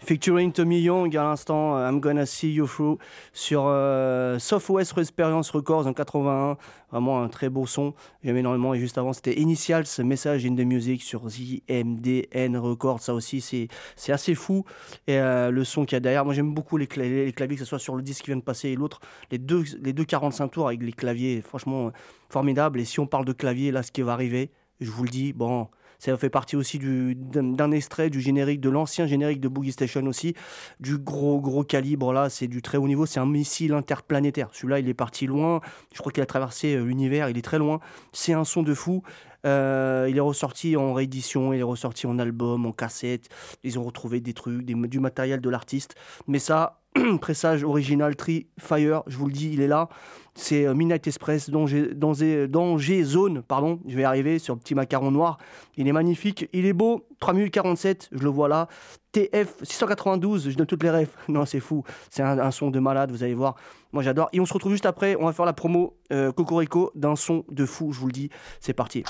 Featuring 0.00 0.50
Tommy 0.50 0.80
Young 0.80 1.16
à 1.16 1.22
l'instant, 1.22 1.78
I'm 1.78 2.00
Gonna 2.00 2.26
See 2.26 2.52
You 2.52 2.66
Through 2.66 2.98
sur 3.32 3.66
euh, 3.68 4.40
Southwest 4.40 4.98
Experience 4.98 5.50
Records 5.50 5.86
en 5.86 5.92
81. 5.92 6.56
Vraiment 6.90 7.22
un 7.22 7.28
très 7.28 7.48
beau 7.48 7.64
son, 7.64 7.94
j'aime 8.24 8.38
énormément. 8.38 8.74
Et 8.74 8.80
juste 8.80 8.98
avant, 8.98 9.12
c'était 9.12 9.38
Initials, 9.38 9.84
Message 10.00 10.44
in 10.44 10.56
the 10.56 10.64
Music 10.64 11.00
sur 11.00 11.28
ZMDN 11.28 12.56
Records. 12.56 13.02
Ça 13.02 13.14
aussi, 13.14 13.40
c'est 13.40 14.12
assez 14.12 14.34
fou. 14.34 14.64
Et 15.06 15.16
euh, 15.20 15.52
le 15.52 15.62
son 15.62 15.84
qu'il 15.84 15.94
y 15.94 15.96
a 15.98 16.00
derrière, 16.00 16.24
moi 16.24 16.34
j'aime 16.34 16.52
beaucoup 16.52 16.76
les, 16.76 16.88
les 16.96 17.32
claviers, 17.32 17.56
que 17.56 17.62
ce 17.62 17.68
soit 17.68 17.78
sur 17.78 17.94
le 17.94 18.02
disque 18.02 18.24
qui 18.24 18.30
vient 18.32 18.36
de 18.36 18.42
passer 18.42 18.70
et 18.70 18.74
l'autre. 18.74 18.98
Les 19.30 19.38
deux, 19.38 19.62
les 19.80 19.92
deux 19.92 20.04
45 20.04 20.48
tours 20.48 20.66
avec 20.66 20.82
les 20.82 20.90
claviers, 20.90 21.40
franchement 21.40 21.92
formidable. 22.30 22.80
Et 22.80 22.84
si 22.84 22.98
on 22.98 23.06
parle 23.06 23.26
de 23.26 23.32
clavier, 23.32 23.70
là, 23.70 23.84
ce 23.84 23.92
qui 23.92 24.02
va 24.02 24.12
arriver, 24.14 24.50
je 24.80 24.90
vous 24.90 25.04
le 25.04 25.10
dis, 25.10 25.32
bon, 25.32 25.68
ça 26.00 26.16
fait 26.16 26.30
partie 26.30 26.56
aussi 26.56 26.78
du- 26.78 27.14
d'un 27.14 27.70
extrait 27.70 28.10
du 28.10 28.20
générique, 28.20 28.60
de 28.60 28.70
l'ancien 28.70 29.06
générique 29.06 29.40
de 29.40 29.46
Boogie 29.48 29.70
Station 29.72 30.04
aussi, 30.06 30.34
du 30.80 30.98
gros 30.98 31.40
gros 31.40 31.62
calibre 31.62 32.12
là, 32.12 32.28
c'est 32.28 32.48
du 32.48 32.62
très 32.62 32.78
haut 32.78 32.88
niveau, 32.88 33.06
c'est 33.06 33.20
un 33.20 33.26
missile 33.26 33.72
interplanétaire. 33.74 34.48
Celui-là, 34.52 34.80
il 34.80 34.88
est 34.88 34.94
parti 34.94 35.26
loin, 35.26 35.60
je 35.94 35.98
crois 35.98 36.10
qu'il 36.10 36.22
a 36.22 36.26
traversé 36.26 36.74
euh, 36.74 36.84
l'univers, 36.84 37.28
il 37.30 37.38
est 37.38 37.42
très 37.42 37.58
loin. 37.58 37.78
C'est 38.12 38.32
un 38.32 38.44
son 38.44 38.62
de 38.62 38.74
fou. 38.74 39.02
Euh, 39.46 40.06
il 40.10 40.18
est 40.18 40.20
ressorti 40.20 40.76
en 40.76 40.92
réédition, 40.92 41.54
il 41.54 41.60
est 41.60 41.62
ressorti 41.62 42.06
en 42.06 42.18
album, 42.18 42.66
en 42.66 42.72
cassette. 42.72 43.28
Ils 43.64 43.78
ont 43.78 43.84
retrouvé 43.84 44.20
des 44.20 44.34
trucs, 44.34 44.64
du 44.64 45.00
matériel 45.00 45.40
de 45.40 45.48
l'artiste. 45.48 45.94
Mais 46.26 46.38
ça, 46.38 46.79
pressage 47.20 47.62
original, 47.62 48.16
Tree 48.16 48.46
Fire, 48.58 49.02
je 49.06 49.16
vous 49.16 49.26
le 49.26 49.32
dis, 49.32 49.52
il 49.52 49.60
est 49.60 49.68
là. 49.68 49.88
C'est 50.34 50.66
euh, 50.66 50.74
Midnight 50.74 51.06
Express, 51.06 51.50
danger, 51.50 51.94
danger, 51.94 52.48
danger 52.48 53.02
zone, 53.04 53.42
pardon, 53.42 53.80
je 53.86 53.96
vais 53.96 54.04
arriver 54.04 54.38
sur 54.38 54.54
le 54.54 54.60
petit 54.60 54.74
macaron 54.74 55.10
noir. 55.10 55.38
Il 55.76 55.86
est 55.86 55.92
magnifique, 55.92 56.48
il 56.52 56.66
est 56.66 56.72
beau, 56.72 57.06
3 57.20 57.34
minutes 57.34 57.52
47, 57.52 58.08
je 58.12 58.22
le 58.22 58.28
vois 58.28 58.48
là. 58.48 58.68
TF 59.12 59.56
692, 59.62 60.50
je 60.50 60.56
donne 60.56 60.66
toutes 60.66 60.82
les 60.82 60.90
rêves. 60.90 61.10
Non, 61.28 61.46
c'est 61.46 61.60
fou, 61.60 61.84
c'est 62.10 62.22
un, 62.22 62.38
un 62.38 62.50
son 62.50 62.70
de 62.70 62.80
malade, 62.80 63.10
vous 63.10 63.22
allez 63.22 63.34
voir. 63.34 63.54
Moi 63.92 64.02
j'adore. 64.02 64.28
Et 64.32 64.40
on 64.40 64.46
se 64.46 64.52
retrouve 64.52 64.72
juste 64.72 64.86
après, 64.86 65.16
on 65.18 65.26
va 65.26 65.32
faire 65.32 65.46
la 65.46 65.52
promo 65.52 65.96
euh, 66.12 66.32
Cocorico 66.32 66.90
d'un 66.94 67.16
son 67.16 67.44
de 67.50 67.66
fou, 67.66 67.92
je 67.92 68.00
vous 68.00 68.06
le 68.06 68.12
dis. 68.12 68.30
C'est 68.60 68.72
parti. 68.72 69.04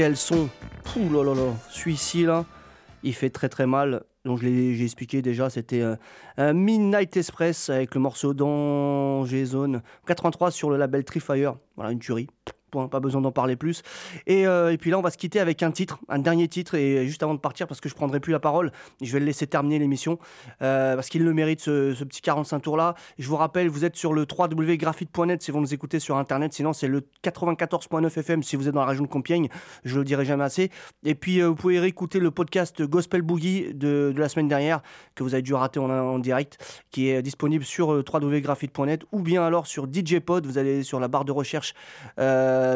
Quel 0.00 0.16
son 0.16 0.48
Ouh 0.96 1.12
là 1.12 1.22
là 1.22 1.34
là, 1.34 1.52
celui-ci 1.68 2.22
là, 2.22 2.46
il 3.02 3.12
fait 3.12 3.28
très 3.28 3.50
très 3.50 3.66
mal. 3.66 4.02
Donc 4.24 4.38
je 4.38 4.46
l'ai 4.46 4.74
j'ai 4.74 4.84
expliqué 4.84 5.20
déjà, 5.20 5.50
c'était 5.50 5.84
un 6.38 6.52
Midnight 6.54 7.14
Express 7.18 7.68
avec 7.68 7.94
le 7.94 8.00
morceau 8.00 8.32
Danger 8.32 9.44
Zone 9.44 9.82
83 10.06 10.52
sur 10.52 10.70
le 10.70 10.78
label 10.78 11.04
Trifire. 11.04 11.56
Voilà, 11.76 11.92
une 11.92 11.98
tuerie. 11.98 12.28
Pas 12.70 13.00
besoin 13.00 13.20
d'en 13.20 13.32
parler 13.32 13.56
plus. 13.56 13.82
Et, 14.26 14.46
euh, 14.46 14.72
et 14.72 14.78
puis 14.78 14.90
là, 14.90 14.98
on 14.98 15.02
va 15.02 15.10
se 15.10 15.18
quitter 15.18 15.40
avec 15.40 15.62
un 15.62 15.70
titre, 15.70 15.98
un 16.08 16.18
dernier 16.18 16.48
titre. 16.48 16.74
Et 16.74 17.06
juste 17.06 17.22
avant 17.22 17.34
de 17.34 17.40
partir, 17.40 17.66
parce 17.66 17.80
que 17.80 17.88
je 17.88 17.94
prendrai 17.94 18.20
plus 18.20 18.32
la 18.32 18.40
parole, 18.40 18.72
je 19.00 19.12
vais 19.12 19.20
le 19.20 19.26
laisser 19.26 19.46
terminer 19.46 19.78
l'émission, 19.78 20.18
euh, 20.62 20.94
parce 20.94 21.08
qu'il 21.08 21.24
le 21.24 21.32
mérite, 21.32 21.60
ce, 21.60 21.94
ce 21.94 22.04
petit 22.04 22.20
45 22.20 22.60
tours-là. 22.60 22.94
Je 23.18 23.28
vous 23.28 23.36
rappelle, 23.36 23.68
vous 23.68 23.84
êtes 23.84 23.96
sur 23.96 24.12
le 24.12 24.26
www.graphite.net 24.30 25.42
si 25.42 25.50
vous 25.50 25.60
nous 25.60 25.74
écoutez 25.74 26.00
sur 26.00 26.16
Internet. 26.16 26.52
Sinon, 26.52 26.72
c'est 26.72 26.88
le 26.88 27.02
94.9 27.24 28.18
FM 28.18 28.42
si 28.42 28.56
vous 28.56 28.68
êtes 28.68 28.74
dans 28.74 28.80
la 28.80 28.86
région 28.86 29.04
de 29.04 29.08
Compiègne. 29.08 29.48
Je 29.84 29.98
le 29.98 30.04
dirai 30.04 30.24
jamais 30.24 30.44
assez. 30.44 30.70
Et 31.04 31.14
puis, 31.14 31.40
euh, 31.40 31.48
vous 31.48 31.54
pouvez 31.54 31.78
réécouter 31.80 32.18
le 32.18 32.30
podcast 32.30 32.82
Gospel 32.82 33.22
Boogie 33.22 33.74
de, 33.74 34.12
la 34.16 34.28
semaine 34.28 34.48
dernière, 34.48 34.82
que 35.14 35.22
vous 35.22 35.34
avez 35.34 35.42
dû 35.42 35.54
rater 35.54 35.80
en, 35.80 36.18
direct, 36.18 36.58
qui 36.90 37.08
est 37.08 37.22
disponible 37.22 37.64
sur 37.64 37.88
www.graphite.net 37.88 39.04
ou 39.12 39.20
bien 39.20 39.44
alors 39.44 39.66
sur 39.66 39.86
DJ 39.86 40.20
Pod. 40.20 40.46
Vous 40.46 40.58
allez 40.58 40.82
sur 40.82 41.00
la 41.00 41.08
barre 41.08 41.24
de 41.24 41.32
recherche 41.32 41.74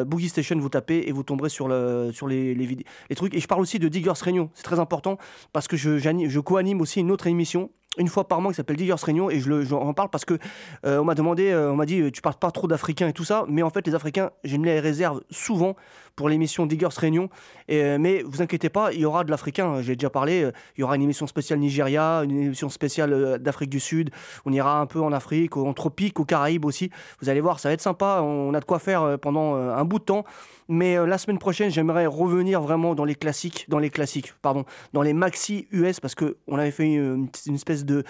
Boogie 0.07 0.29
Station, 0.29 0.59
vous 0.59 0.69
tapez 0.69 1.05
et 1.09 1.13
vous 1.13 1.23
tomberez 1.23 1.49
sur, 1.49 1.69
le, 1.69 2.11
sur 2.13 2.27
les, 2.27 2.55
les, 2.55 3.17
trucs. 3.17 3.35
Et 3.35 3.41
je 3.41 3.49
parle 3.49 3.61
aussi 3.61 3.79
de 3.79 3.89
Diggers 3.89 4.13
Réunion. 4.21 4.51
C'est 4.55 4.63
très 4.63 4.79
important 4.79 5.19
parce 5.53 5.69
que 5.69 5.77
je, 5.77 6.41
co-anime 6.41 6.81
aussi 6.81 7.01
une 7.01 7.11
autre 7.11 7.27
émission 7.27 7.71
une 7.99 8.09
fois 8.09 8.27
par 8.27 8.41
mois 8.41 8.53
qui 8.53 8.57
s'appelle 8.57 8.77
Diggers 8.77 8.95
Réunion 9.03 9.31
et 9.31 9.41
je 9.41 9.49
le, 9.49 9.65
j'en 9.65 9.93
parle 9.95 10.11
parce 10.11 10.25
que 10.25 10.39
euh, 10.85 10.99
on 10.99 11.05
m'a 11.05 11.15
demandé, 11.15 11.51
euh, 11.51 11.71
on 11.71 11.77
m'a 11.77 11.87
dit 11.87 12.01
euh, 12.01 12.11
tu 12.11 12.23
parles 12.23 12.37
pas 12.37 12.51
trop 12.51 12.67
d'Africains 12.67 13.09
et 13.09 13.13
tout 13.13 13.25
ça, 13.25 13.45
mais 13.49 13.63
en 13.63 13.71
fait 13.71 13.87
les 13.87 13.95
Africains, 13.95 14.31
je 14.43 14.57
me 14.57 14.65
les 14.65 14.81
réserve 14.81 15.21
souvent 15.31 15.77
pour 16.17 16.29
l'émission 16.29 16.67
Diggers 16.67 16.89
Réunion. 16.97 17.29
Et, 17.69 17.83
euh, 17.83 17.99
mais 17.99 18.23
vous 18.23 18.43
inquiétez 18.43 18.69
pas, 18.69 18.93
il 18.93 19.01
y 19.01 19.05
aura 19.05 19.25
de 19.25 19.31
l'Africain. 19.31 19.83
J'ai 19.83 19.97
déjà 19.97 20.11
parlé. 20.11 20.45
euh, 20.45 20.53
Il 20.77 20.83
y 20.83 20.85
aura 20.85 20.97
une 20.97 21.03
émission 21.03 21.27
spéciale 21.27 21.59
Nigeria, 21.59 22.23
une 22.25 22.31
émission 22.31 22.69
spéciale 22.69 23.13
euh, 23.13 23.39
d'Afrique 23.39 23.71
du 23.71 23.81
Sud. 23.81 24.11
On 24.45 24.53
ira 24.53 24.81
un 24.81 24.87
peu 24.87 25.01
en 25.01 25.13
Afrique, 25.13 25.57
en 25.57 25.73
tropique, 25.73 26.21
aux 26.21 26.25
Caraïbes 26.25 26.65
aussi. 26.65 26.91
Vous 27.21 27.29
allez 27.29 27.41
voir, 27.41 27.59
ça 27.59 27.69
va 27.69 27.73
être 27.73 27.81
sympa. 27.81 28.21
On 28.23 28.55
a 28.55 28.61
de 28.61 28.65
quoi 28.65 28.79
faire 28.79 29.19
pendant 29.21 29.55
un 29.55 29.85
bout 29.85 29.99
de 29.99 30.05
temps. 30.05 30.25
Mais 30.69 30.97
la 31.07 31.19
semaine 31.19 31.39
prochaine, 31.39 31.71
j'aimerais 31.71 32.07
revenir 32.07 32.63
vraiment 32.63 32.95
dans 32.95 33.05
les 33.05 33.15
classiques, 33.15 33.67
dans 33.69 33.79
les 33.79 33.91
classiques, 33.91 34.33
pardon, 34.41 34.65
dans 34.95 35.03
les 35.03 35.13
maxi 35.13 35.69
US 35.73 36.01
parce 36.01 36.15
que 36.15 36.39
on 36.47 36.59
avait 36.59 36.71
fait 36.71 36.95
une, 36.95 37.29
espèce 37.53 37.85
de, 37.85 38.03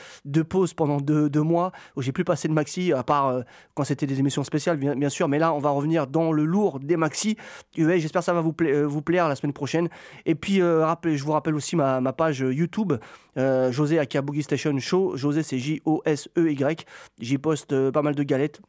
pause 0.43 0.73
pendant 0.73 0.99
deux, 0.99 1.43
mois 1.43 1.73
où 1.97 2.03
j'ai 2.03 2.13
plus 2.13 2.25
passé 2.25 2.47
de 2.47 2.53
maxi 2.53 2.93
à 2.93 3.03
part 3.03 3.41
quand 3.75 3.83
c'était 3.83 4.07
des 4.07 4.21
émissions 4.21 4.45
spéciales, 4.45 4.77
bien 4.77 5.09
sûr. 5.09 5.29
Mais 5.29 5.41
là, 5.41 5.53
on 5.53 5.59
va 5.59 5.71
revenir 5.71 6.07
dans 6.07 6.31
le 6.31 6.45
lourd 6.45 6.79
des 6.79 6.97
maxi 6.97 7.37
US. 7.77 7.94
J'espère 8.01 8.21
que 8.21 8.27
ça 8.27 8.33
va 8.33 8.43
euh, 8.63 8.87
vous 8.87 9.03
plaire 9.03 9.29
la 9.29 9.37
semaine 9.37 9.53
prochaine. 9.53 9.89
Et 10.27 10.35
puis, 10.35 10.61
euh, 10.61 10.87
je 11.05 11.25
vous 11.25 11.33
rappelle 11.33 11.55
aussi 11.55 11.77
ma, 11.77 12.01
page 12.13 12.41
YouTube, 12.41 12.95
euh, 13.37 13.73
José 13.73 13.99
Aka 13.99 14.23
Station 14.41 14.79
Show. 14.79 15.17
José, 15.17 15.43
c'est 15.43 15.59
J-O-S-E-Y. 15.59 16.87
J'y 17.21 17.39
poste 17.39 17.91
pas 17.91 18.03
mal 18.03 18.15
de 18.15 18.23
galettes 18.23 18.61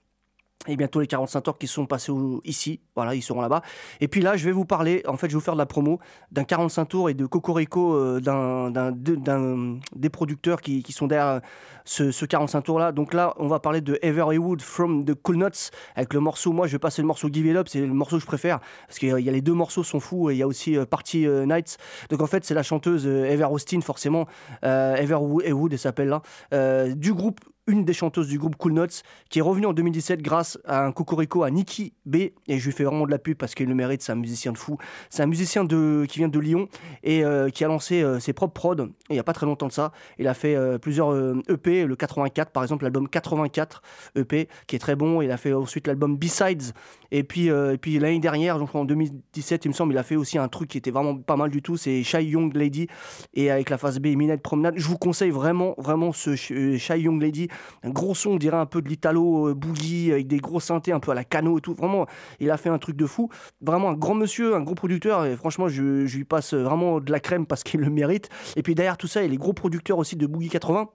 et 0.68 0.76
bientôt 0.76 1.00
les 1.00 1.08
45 1.08 1.42
tours 1.42 1.58
qui 1.58 1.68
sont 1.68 1.86
passés 1.86 2.12
ici, 2.44 2.80
voilà, 2.96 3.16
ils 3.16 3.22
seront 3.22 3.42
là-bas. 3.42 3.62
Et 4.02 4.08
puis 4.08 4.22
là, 4.22 4.36
je 4.38 4.46
vais 4.46 4.52
vous 4.52 4.66
parler, 4.66 5.04
en 5.08 5.18
fait, 5.18 5.28
je 5.28 5.34
vais 5.34 5.40
vous 5.40 5.44
faire 5.46 5.54
de 5.56 5.60
la 5.60 5.66
promo 5.66 6.00
d'un 6.32 6.44
45 6.44 6.86
tours 6.86 7.10
et 7.10 7.14
de 7.14 7.26
Cocorico, 7.26 7.94
euh, 7.96 8.20
d'un, 8.20 8.72
d'un, 8.72 8.92
de- 8.92 9.16
d'un- 9.16 9.78
des 9.96 10.10
producteurs 10.10 10.62
qui, 10.62 10.84
qui 10.84 10.92
sont 10.92 11.08
derrière 11.08 11.42
ce, 11.84 12.12
ce 12.12 12.26
45 12.26 12.62
tours-là. 12.62 12.92
Donc 12.92 13.14
là, 13.14 13.34
on 13.38 13.48
va 13.48 13.60
parler 13.60 13.82
de 13.82 14.00
Everywood 14.02 14.62
from 14.62 15.06
the 15.06 15.14
Cool 15.14 15.38
Nuts 15.38 15.70
avec 15.96 16.14
le 16.14 16.20
morceau, 16.20 16.52
moi 16.52 16.68
je 16.68 16.72
vais 16.74 16.80
passer 16.80 17.02
le 17.02 17.08
morceau 17.08 17.30
Give 17.32 17.46
It 17.46 17.56
Up, 17.56 17.68
c'est 17.70 17.82
le 17.82 17.88
morceau 17.94 18.16
que 18.18 18.22
je 18.22 18.28
préfère 18.28 18.60
parce 18.88 18.98
qu'il 19.00 19.10
y 19.10 19.30
a- 19.30 19.32
les 19.32 19.42
deux 19.42 19.54
morceaux 19.54 19.84
sont 19.84 20.00
fous 20.00 20.30
et 20.30 20.34
il 20.34 20.38
y 20.38 20.44
a 20.44 20.48
aussi 20.48 20.78
euh, 20.78 20.86
Party 20.86 21.28
euh, 21.28 21.46
Nights. 21.46 21.78
Donc 22.10 22.22
en 22.22 22.28
fait, 22.28 22.44
c'est 22.46 22.54
la 22.56 22.64
chanteuse 22.64 23.06
euh, 23.06 23.26
Ever 23.26 23.46
Austin, 23.52 23.82
forcément, 23.82 24.26
euh, 24.64 24.96
Everwood, 24.96 25.74
elle 25.74 25.80
s'appelle 25.80 26.08
là, 26.10 26.22
euh, 26.54 26.94
du 26.96 27.14
groupe 27.14 27.40
une 27.68 27.84
des 27.86 27.94
chanteuses 27.94 28.28
du 28.28 28.38
groupe 28.38 28.56
Cool 28.58 28.74
Nuts, 28.74 29.02
qui 29.30 29.40
est 29.40 29.42
revenue 29.42 29.66
en 29.66 29.74
2017 29.74 30.22
grâce 30.22 30.60
à 30.66 30.86
un 30.86 30.92
cocorico 30.92 31.44
à 31.44 31.50
Nicky 31.52 31.94
B. 32.06 32.16
Et 32.48 32.60
je 32.60 32.66
lui 32.66 32.72
fais 32.72 32.84
vraiment 32.84 33.06
de 33.06 33.12
la 33.12 33.18
pub 33.18 33.38
parce 33.38 33.56
qu'il 33.56 33.68
le 33.68 33.76
mérite, 33.76 34.02
c'est 34.02 34.12
un 34.12 34.16
musicien 34.16 34.52
de 34.52 34.58
fou. 34.58 34.78
C'est 35.10 35.24
un 35.24 35.28
musicien 35.28 35.64
de, 35.64 36.06
qui 36.08 36.20
vient 36.20 36.28
de 36.28 36.40
Lyon 36.40 36.68
et 37.04 37.24
euh, 37.26 37.50
qui 37.50 37.64
a 37.64 37.68
lancé 37.68 38.04
euh, 38.04 38.20
ses 38.20 38.34
propres 38.34 38.54
prods 38.54 38.76
il 39.10 39.14
n'y 39.14 39.20
a 39.20 39.24
pas 39.24 39.34
très 39.34 39.46
longtemps 39.46 39.68
de 39.68 39.72
ça. 39.72 39.92
Il 40.18 40.28
a 40.28 40.34
fait 40.34 40.56
euh, 40.56 40.78
plusieurs 40.78 41.16
EP, 41.50 41.86
le 41.86 41.96
84 41.96 42.52
par 42.52 42.64
exemple, 42.64 42.84
l'album 42.84 43.08
84 43.08 43.82
EP, 44.16 44.48
qui 44.68 44.76
est 44.76 44.80
très 44.80 44.96
bon. 44.96 45.22
Il 45.22 45.32
a 45.32 45.38
fait 45.38 45.54
ensuite 45.54 45.88
l'album 45.88 46.18
B-Sides. 46.18 46.74
Et 47.12 47.24
puis, 47.24 47.48
et 47.48 47.78
puis 47.80 48.00
l'année 48.00 48.20
dernière, 48.20 48.60
donc 48.60 48.76
en 48.76 48.84
2017, 48.84 49.66
il 49.66 49.68
me 49.70 49.74
semble, 49.74 49.94
il 49.94 49.98
a 49.98 50.04
fait 50.04 50.16
aussi 50.16 50.38
un 50.38 50.48
truc 50.48 50.70
qui 50.70 50.78
était 50.78 50.92
vraiment 50.92 51.16
pas 51.16 51.36
mal 51.36 51.50
du 51.50 51.62
tout. 51.62 51.78
C'est 51.78 52.04
Shy 52.04 52.24
Young 52.24 52.54
Lady. 52.56 52.88
Et 53.34 53.52
avec 53.52 53.70
la 53.70 53.78
phase 53.78 54.00
B, 54.00 54.08
Midnight 54.08 54.42
Promenade. 54.42 54.74
Je 54.78 54.88
vous 54.88 54.98
conseille 54.98 55.30
vraiment, 55.30 55.76
vraiment 55.78 56.12
ce 56.12 56.32
Sh- 56.36 56.78
Shy 56.78 57.00
Young 57.00 57.22
Lady. 57.22 57.48
Un 57.84 57.90
gros 57.90 58.16
son, 58.16 58.32
on 58.32 58.38
dirait 58.38 58.58
un 58.58 58.66
peu 58.66 58.82
de 58.82 58.90
l'italo 58.90 59.50
euh, 59.50 59.54
boogie, 59.54 60.12
avec 60.12 60.28
des 60.28 60.38
gros 60.38 60.60
synthés 60.60 60.92
un 60.92 61.00
peu 61.00 61.12
à 61.12 61.16
la 61.16 61.24
cano 61.24 61.58
et 61.58 61.62
tout. 61.62 61.74
Vraiment, 61.74 62.06
il 62.40 62.50
a 62.52 62.58
fait 62.58 62.70
un 62.70 62.80
truc 62.80 62.96
de 62.96 63.06
fou. 63.06 63.30
Vraiment 63.62 63.90
un 63.90 63.96
grand 63.96 64.16
monsieur, 64.16 64.56
un 64.56 64.62
gros 64.62 64.76
producteur. 64.76 65.26
Et 65.26 65.36
franchement, 65.36 65.68
je, 65.68 66.06
je 66.06 66.18
lui 66.18 66.26
passe 66.26 66.54
vraiment 66.54 67.00
de 67.00 67.12
la 67.12 67.20
crème 67.20 67.46
parce 67.46 67.64
qu'il 67.64 67.82
le 67.82 67.90
mérite. 67.90 68.30
Et 68.56 68.64
puis 68.64 68.76
derrière 68.76 68.98
tout 68.98 69.08
ça, 69.08 69.24
il 69.24 69.32
les 69.32 69.38
gros 69.38 69.54
producteurs 69.54 69.98
aussi 69.98 70.16
de 70.16 70.28
Boogie 70.28 70.50
80 70.50 70.90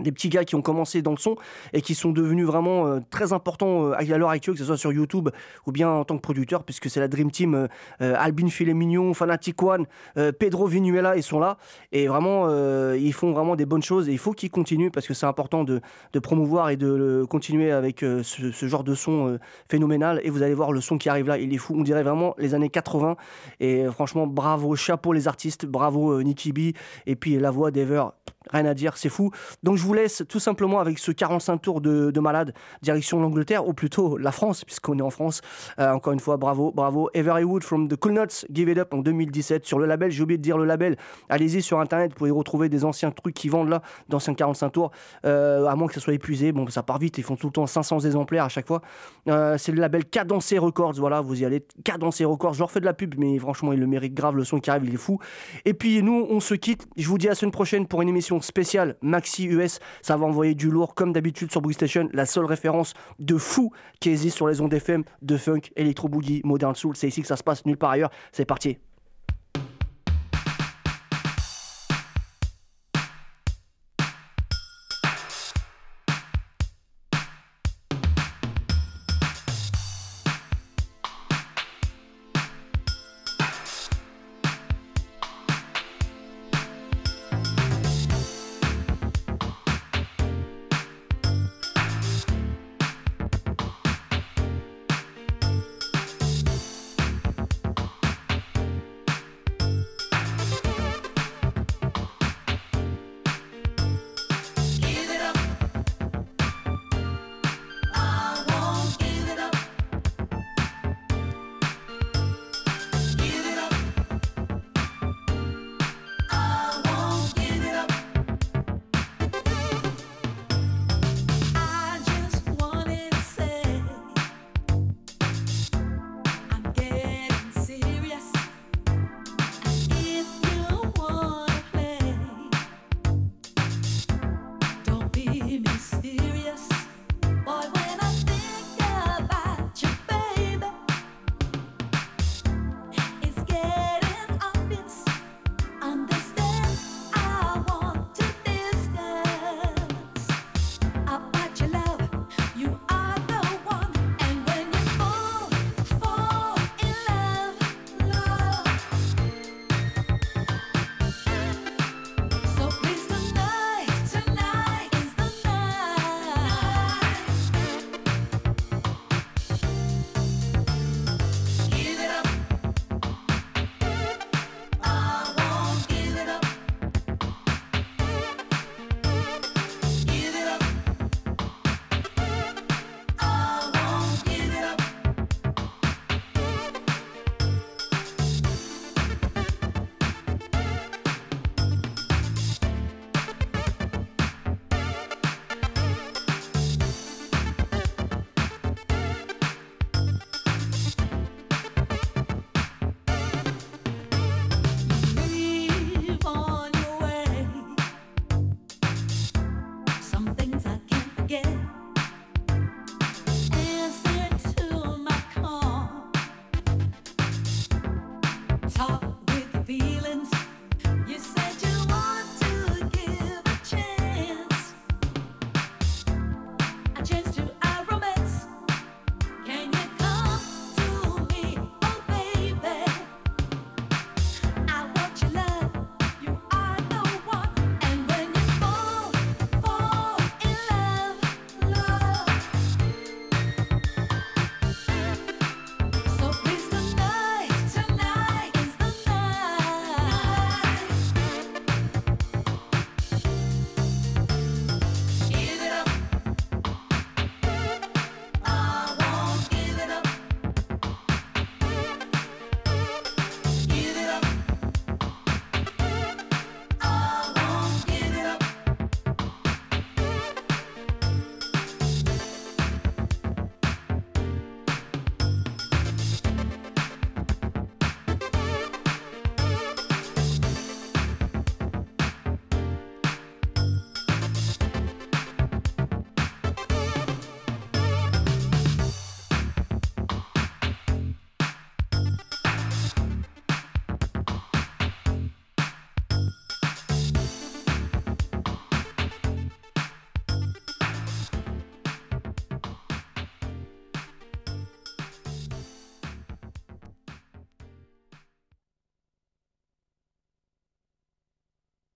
des 0.00 0.10
petits 0.10 0.30
gars 0.30 0.44
qui 0.44 0.54
ont 0.54 0.62
commencé 0.62 1.02
dans 1.02 1.10
le 1.10 1.18
son 1.18 1.36
et 1.72 1.82
qui 1.82 1.94
sont 1.94 2.12
devenus 2.12 2.46
vraiment 2.46 2.86
euh, 2.86 3.00
très 3.10 3.32
importants 3.32 3.88
euh, 3.88 3.92
à 3.92 4.18
l'heure 4.18 4.30
actuelle, 4.30 4.54
que 4.54 4.60
ce 4.60 4.64
soit 4.64 4.78
sur 4.78 4.92
YouTube 4.92 5.28
ou 5.66 5.72
bien 5.72 5.90
en 5.90 6.04
tant 6.04 6.16
que 6.16 6.22
producteur, 6.22 6.64
puisque 6.64 6.88
c'est 6.88 7.00
la 7.00 7.08
Dream 7.08 7.30
Team, 7.30 7.68
euh, 8.00 8.14
Albin 8.16 8.48
Filet 8.48 8.72
Mignon, 8.72 9.12
Fanatic 9.12 9.62
One, 9.62 9.86
Pedro 10.38 10.66
Vinuela, 10.66 11.16
ils 11.16 11.22
sont 11.22 11.38
là. 11.38 11.58
Et 11.92 12.06
vraiment, 12.06 12.48
ils 12.94 13.12
font 13.12 13.32
vraiment 13.32 13.56
des 13.56 13.66
bonnes 13.66 13.82
choses 13.82 14.08
et 14.08 14.12
il 14.12 14.18
faut 14.18 14.32
qu'ils 14.32 14.50
continuent 14.50 14.90
parce 14.90 15.06
que 15.06 15.14
c'est 15.14 15.26
important 15.26 15.64
de, 15.64 15.80
promouvoir 16.20 16.70
et 16.70 16.76
de 16.76 17.24
continuer 17.28 17.70
avec 17.70 18.00
ce, 18.00 18.66
genre 18.66 18.84
de 18.84 18.94
son 18.94 19.38
phénoménal. 19.68 20.20
Et 20.24 20.30
vous 20.30 20.42
allez 20.42 20.54
voir 20.54 20.72
le 20.72 20.80
son 20.80 20.98
qui 20.98 21.08
arrive 21.08 21.28
là, 21.28 21.38
il 21.38 21.52
est 21.52 21.58
fou. 21.58 21.74
On 21.76 21.82
dirait 21.82 22.02
vraiment 22.02 22.34
les 22.38 22.54
années 22.54 22.68
80. 22.68 23.16
Et 23.60 23.84
franchement, 23.86 24.26
bravo, 24.26 24.74
chapeau 24.76 25.12
les 25.12 25.28
artistes, 25.28 25.66
bravo 25.66 26.22
Nicky 26.22 26.52
B. 26.52 26.58
Et 27.06 27.16
puis 27.16 27.38
la 27.38 27.50
voix 27.50 27.70
d'Ever, 27.70 28.04
rien 28.50 28.66
à 28.66 28.74
dire, 28.74 28.96
c'est 28.96 29.08
fou. 29.08 29.30
Donc 29.62 29.76
je 29.82 29.86
vous 29.88 29.94
laisse 29.94 30.22
tout 30.28 30.38
simplement 30.38 30.78
avec 30.78 31.00
ce 31.00 31.10
45 31.10 31.58
tours 31.58 31.80
de, 31.80 32.12
de 32.12 32.20
malade, 32.20 32.54
direction 32.82 33.20
l'Angleterre, 33.20 33.66
ou 33.66 33.74
plutôt 33.74 34.16
la 34.16 34.30
France, 34.30 34.64
puisqu'on 34.64 34.96
est 34.96 35.02
en 35.02 35.10
France. 35.10 35.40
Euh, 35.80 35.90
encore 35.90 36.12
une 36.12 36.20
fois, 36.20 36.36
bravo, 36.36 36.70
bravo. 36.70 37.10
Everywood 37.14 37.64
from 37.64 37.88
the 37.88 37.96
Cool 37.96 38.12
Nuts, 38.12 38.46
Give 38.52 38.68
It 38.68 38.78
Up 38.78 38.94
en 38.94 38.98
2017 38.98 39.66
sur 39.66 39.80
le 39.80 39.86
label. 39.86 40.12
J'ai 40.12 40.22
oublié 40.22 40.38
de 40.38 40.42
dire 40.42 40.56
le 40.56 40.66
label. 40.66 40.96
Allez-y 41.28 41.62
sur 41.62 41.80
internet, 41.80 42.12
vous 42.12 42.16
pouvez 42.16 42.30
retrouver 42.30 42.68
des 42.68 42.84
anciens 42.84 43.10
trucs 43.10 43.34
qui 43.34 43.48
vendent 43.48 43.70
là, 43.70 43.82
d'anciens 44.08 44.34
45 44.34 44.70
tours, 44.70 44.92
euh, 45.26 45.66
à 45.66 45.74
moins 45.74 45.88
que 45.88 45.94
ça 45.94 46.00
soit 46.00 46.14
épuisé. 46.14 46.52
Bon, 46.52 46.68
ça 46.68 46.84
part 46.84 47.00
vite, 47.00 47.18
ils 47.18 47.24
font 47.24 47.34
tout 47.34 47.48
le 47.48 47.52
temps 47.52 47.66
500 47.66 48.00
exemplaires 48.00 48.44
à 48.44 48.48
chaque 48.48 48.68
fois. 48.68 48.82
Euh, 49.28 49.58
c'est 49.58 49.72
le 49.72 49.80
label 49.80 50.04
Cadencé 50.04 50.58
Records, 50.58 50.94
voilà, 50.94 51.20
vous 51.20 51.42
y 51.42 51.44
allez. 51.44 51.66
Cadencé 51.82 52.24
Records, 52.24 52.54
je 52.54 52.60
leur 52.60 52.70
fais 52.70 52.78
de 52.78 52.84
la 52.84 52.94
pub, 52.94 53.16
mais 53.18 53.36
franchement, 53.40 53.72
il 53.72 53.80
le 53.80 53.88
mérite 53.88 54.14
grave, 54.14 54.36
le 54.36 54.44
son 54.44 54.60
qui 54.60 54.70
arrive, 54.70 54.84
il 54.84 54.94
est 54.94 54.96
fou. 54.96 55.18
Et 55.64 55.74
puis 55.74 56.04
nous, 56.04 56.24
on 56.30 56.38
se 56.38 56.54
quitte. 56.54 56.86
Je 56.96 57.08
vous 57.08 57.18
dis 57.18 57.26
à 57.26 57.30
la 57.30 57.34
semaine 57.34 57.50
prochaine 57.50 57.88
pour 57.88 58.00
une 58.00 58.08
émission 58.08 58.40
spéciale 58.40 58.94
Maxi 59.02 59.46
US. 59.46 59.71
Ça 60.02 60.16
va 60.16 60.26
envoyer 60.26 60.54
du 60.54 60.70
lourd, 60.70 60.94
comme 60.94 61.12
d'habitude 61.12 61.50
sur 61.50 61.60
Boogie 61.60 61.74
Station, 61.74 62.08
la 62.12 62.26
seule 62.26 62.44
référence 62.44 62.94
de 63.18 63.36
fou 63.36 63.72
qui 64.00 64.10
existe 64.10 64.36
sur 64.36 64.48
les 64.48 64.60
ondes 64.60 64.72
FM 64.72 65.04
de 65.22 65.36
funk, 65.36 65.62
électro 65.76 66.08
boogie, 66.08 66.40
modern 66.44 66.74
soul. 66.74 66.96
C'est 66.96 67.08
ici 67.08 67.22
que 67.22 67.28
ça 67.28 67.36
se 67.36 67.42
passe, 67.42 67.64
nulle 67.66 67.78
part 67.78 67.90
ailleurs. 67.90 68.10
C'est 68.32 68.44
parti. 68.44 68.78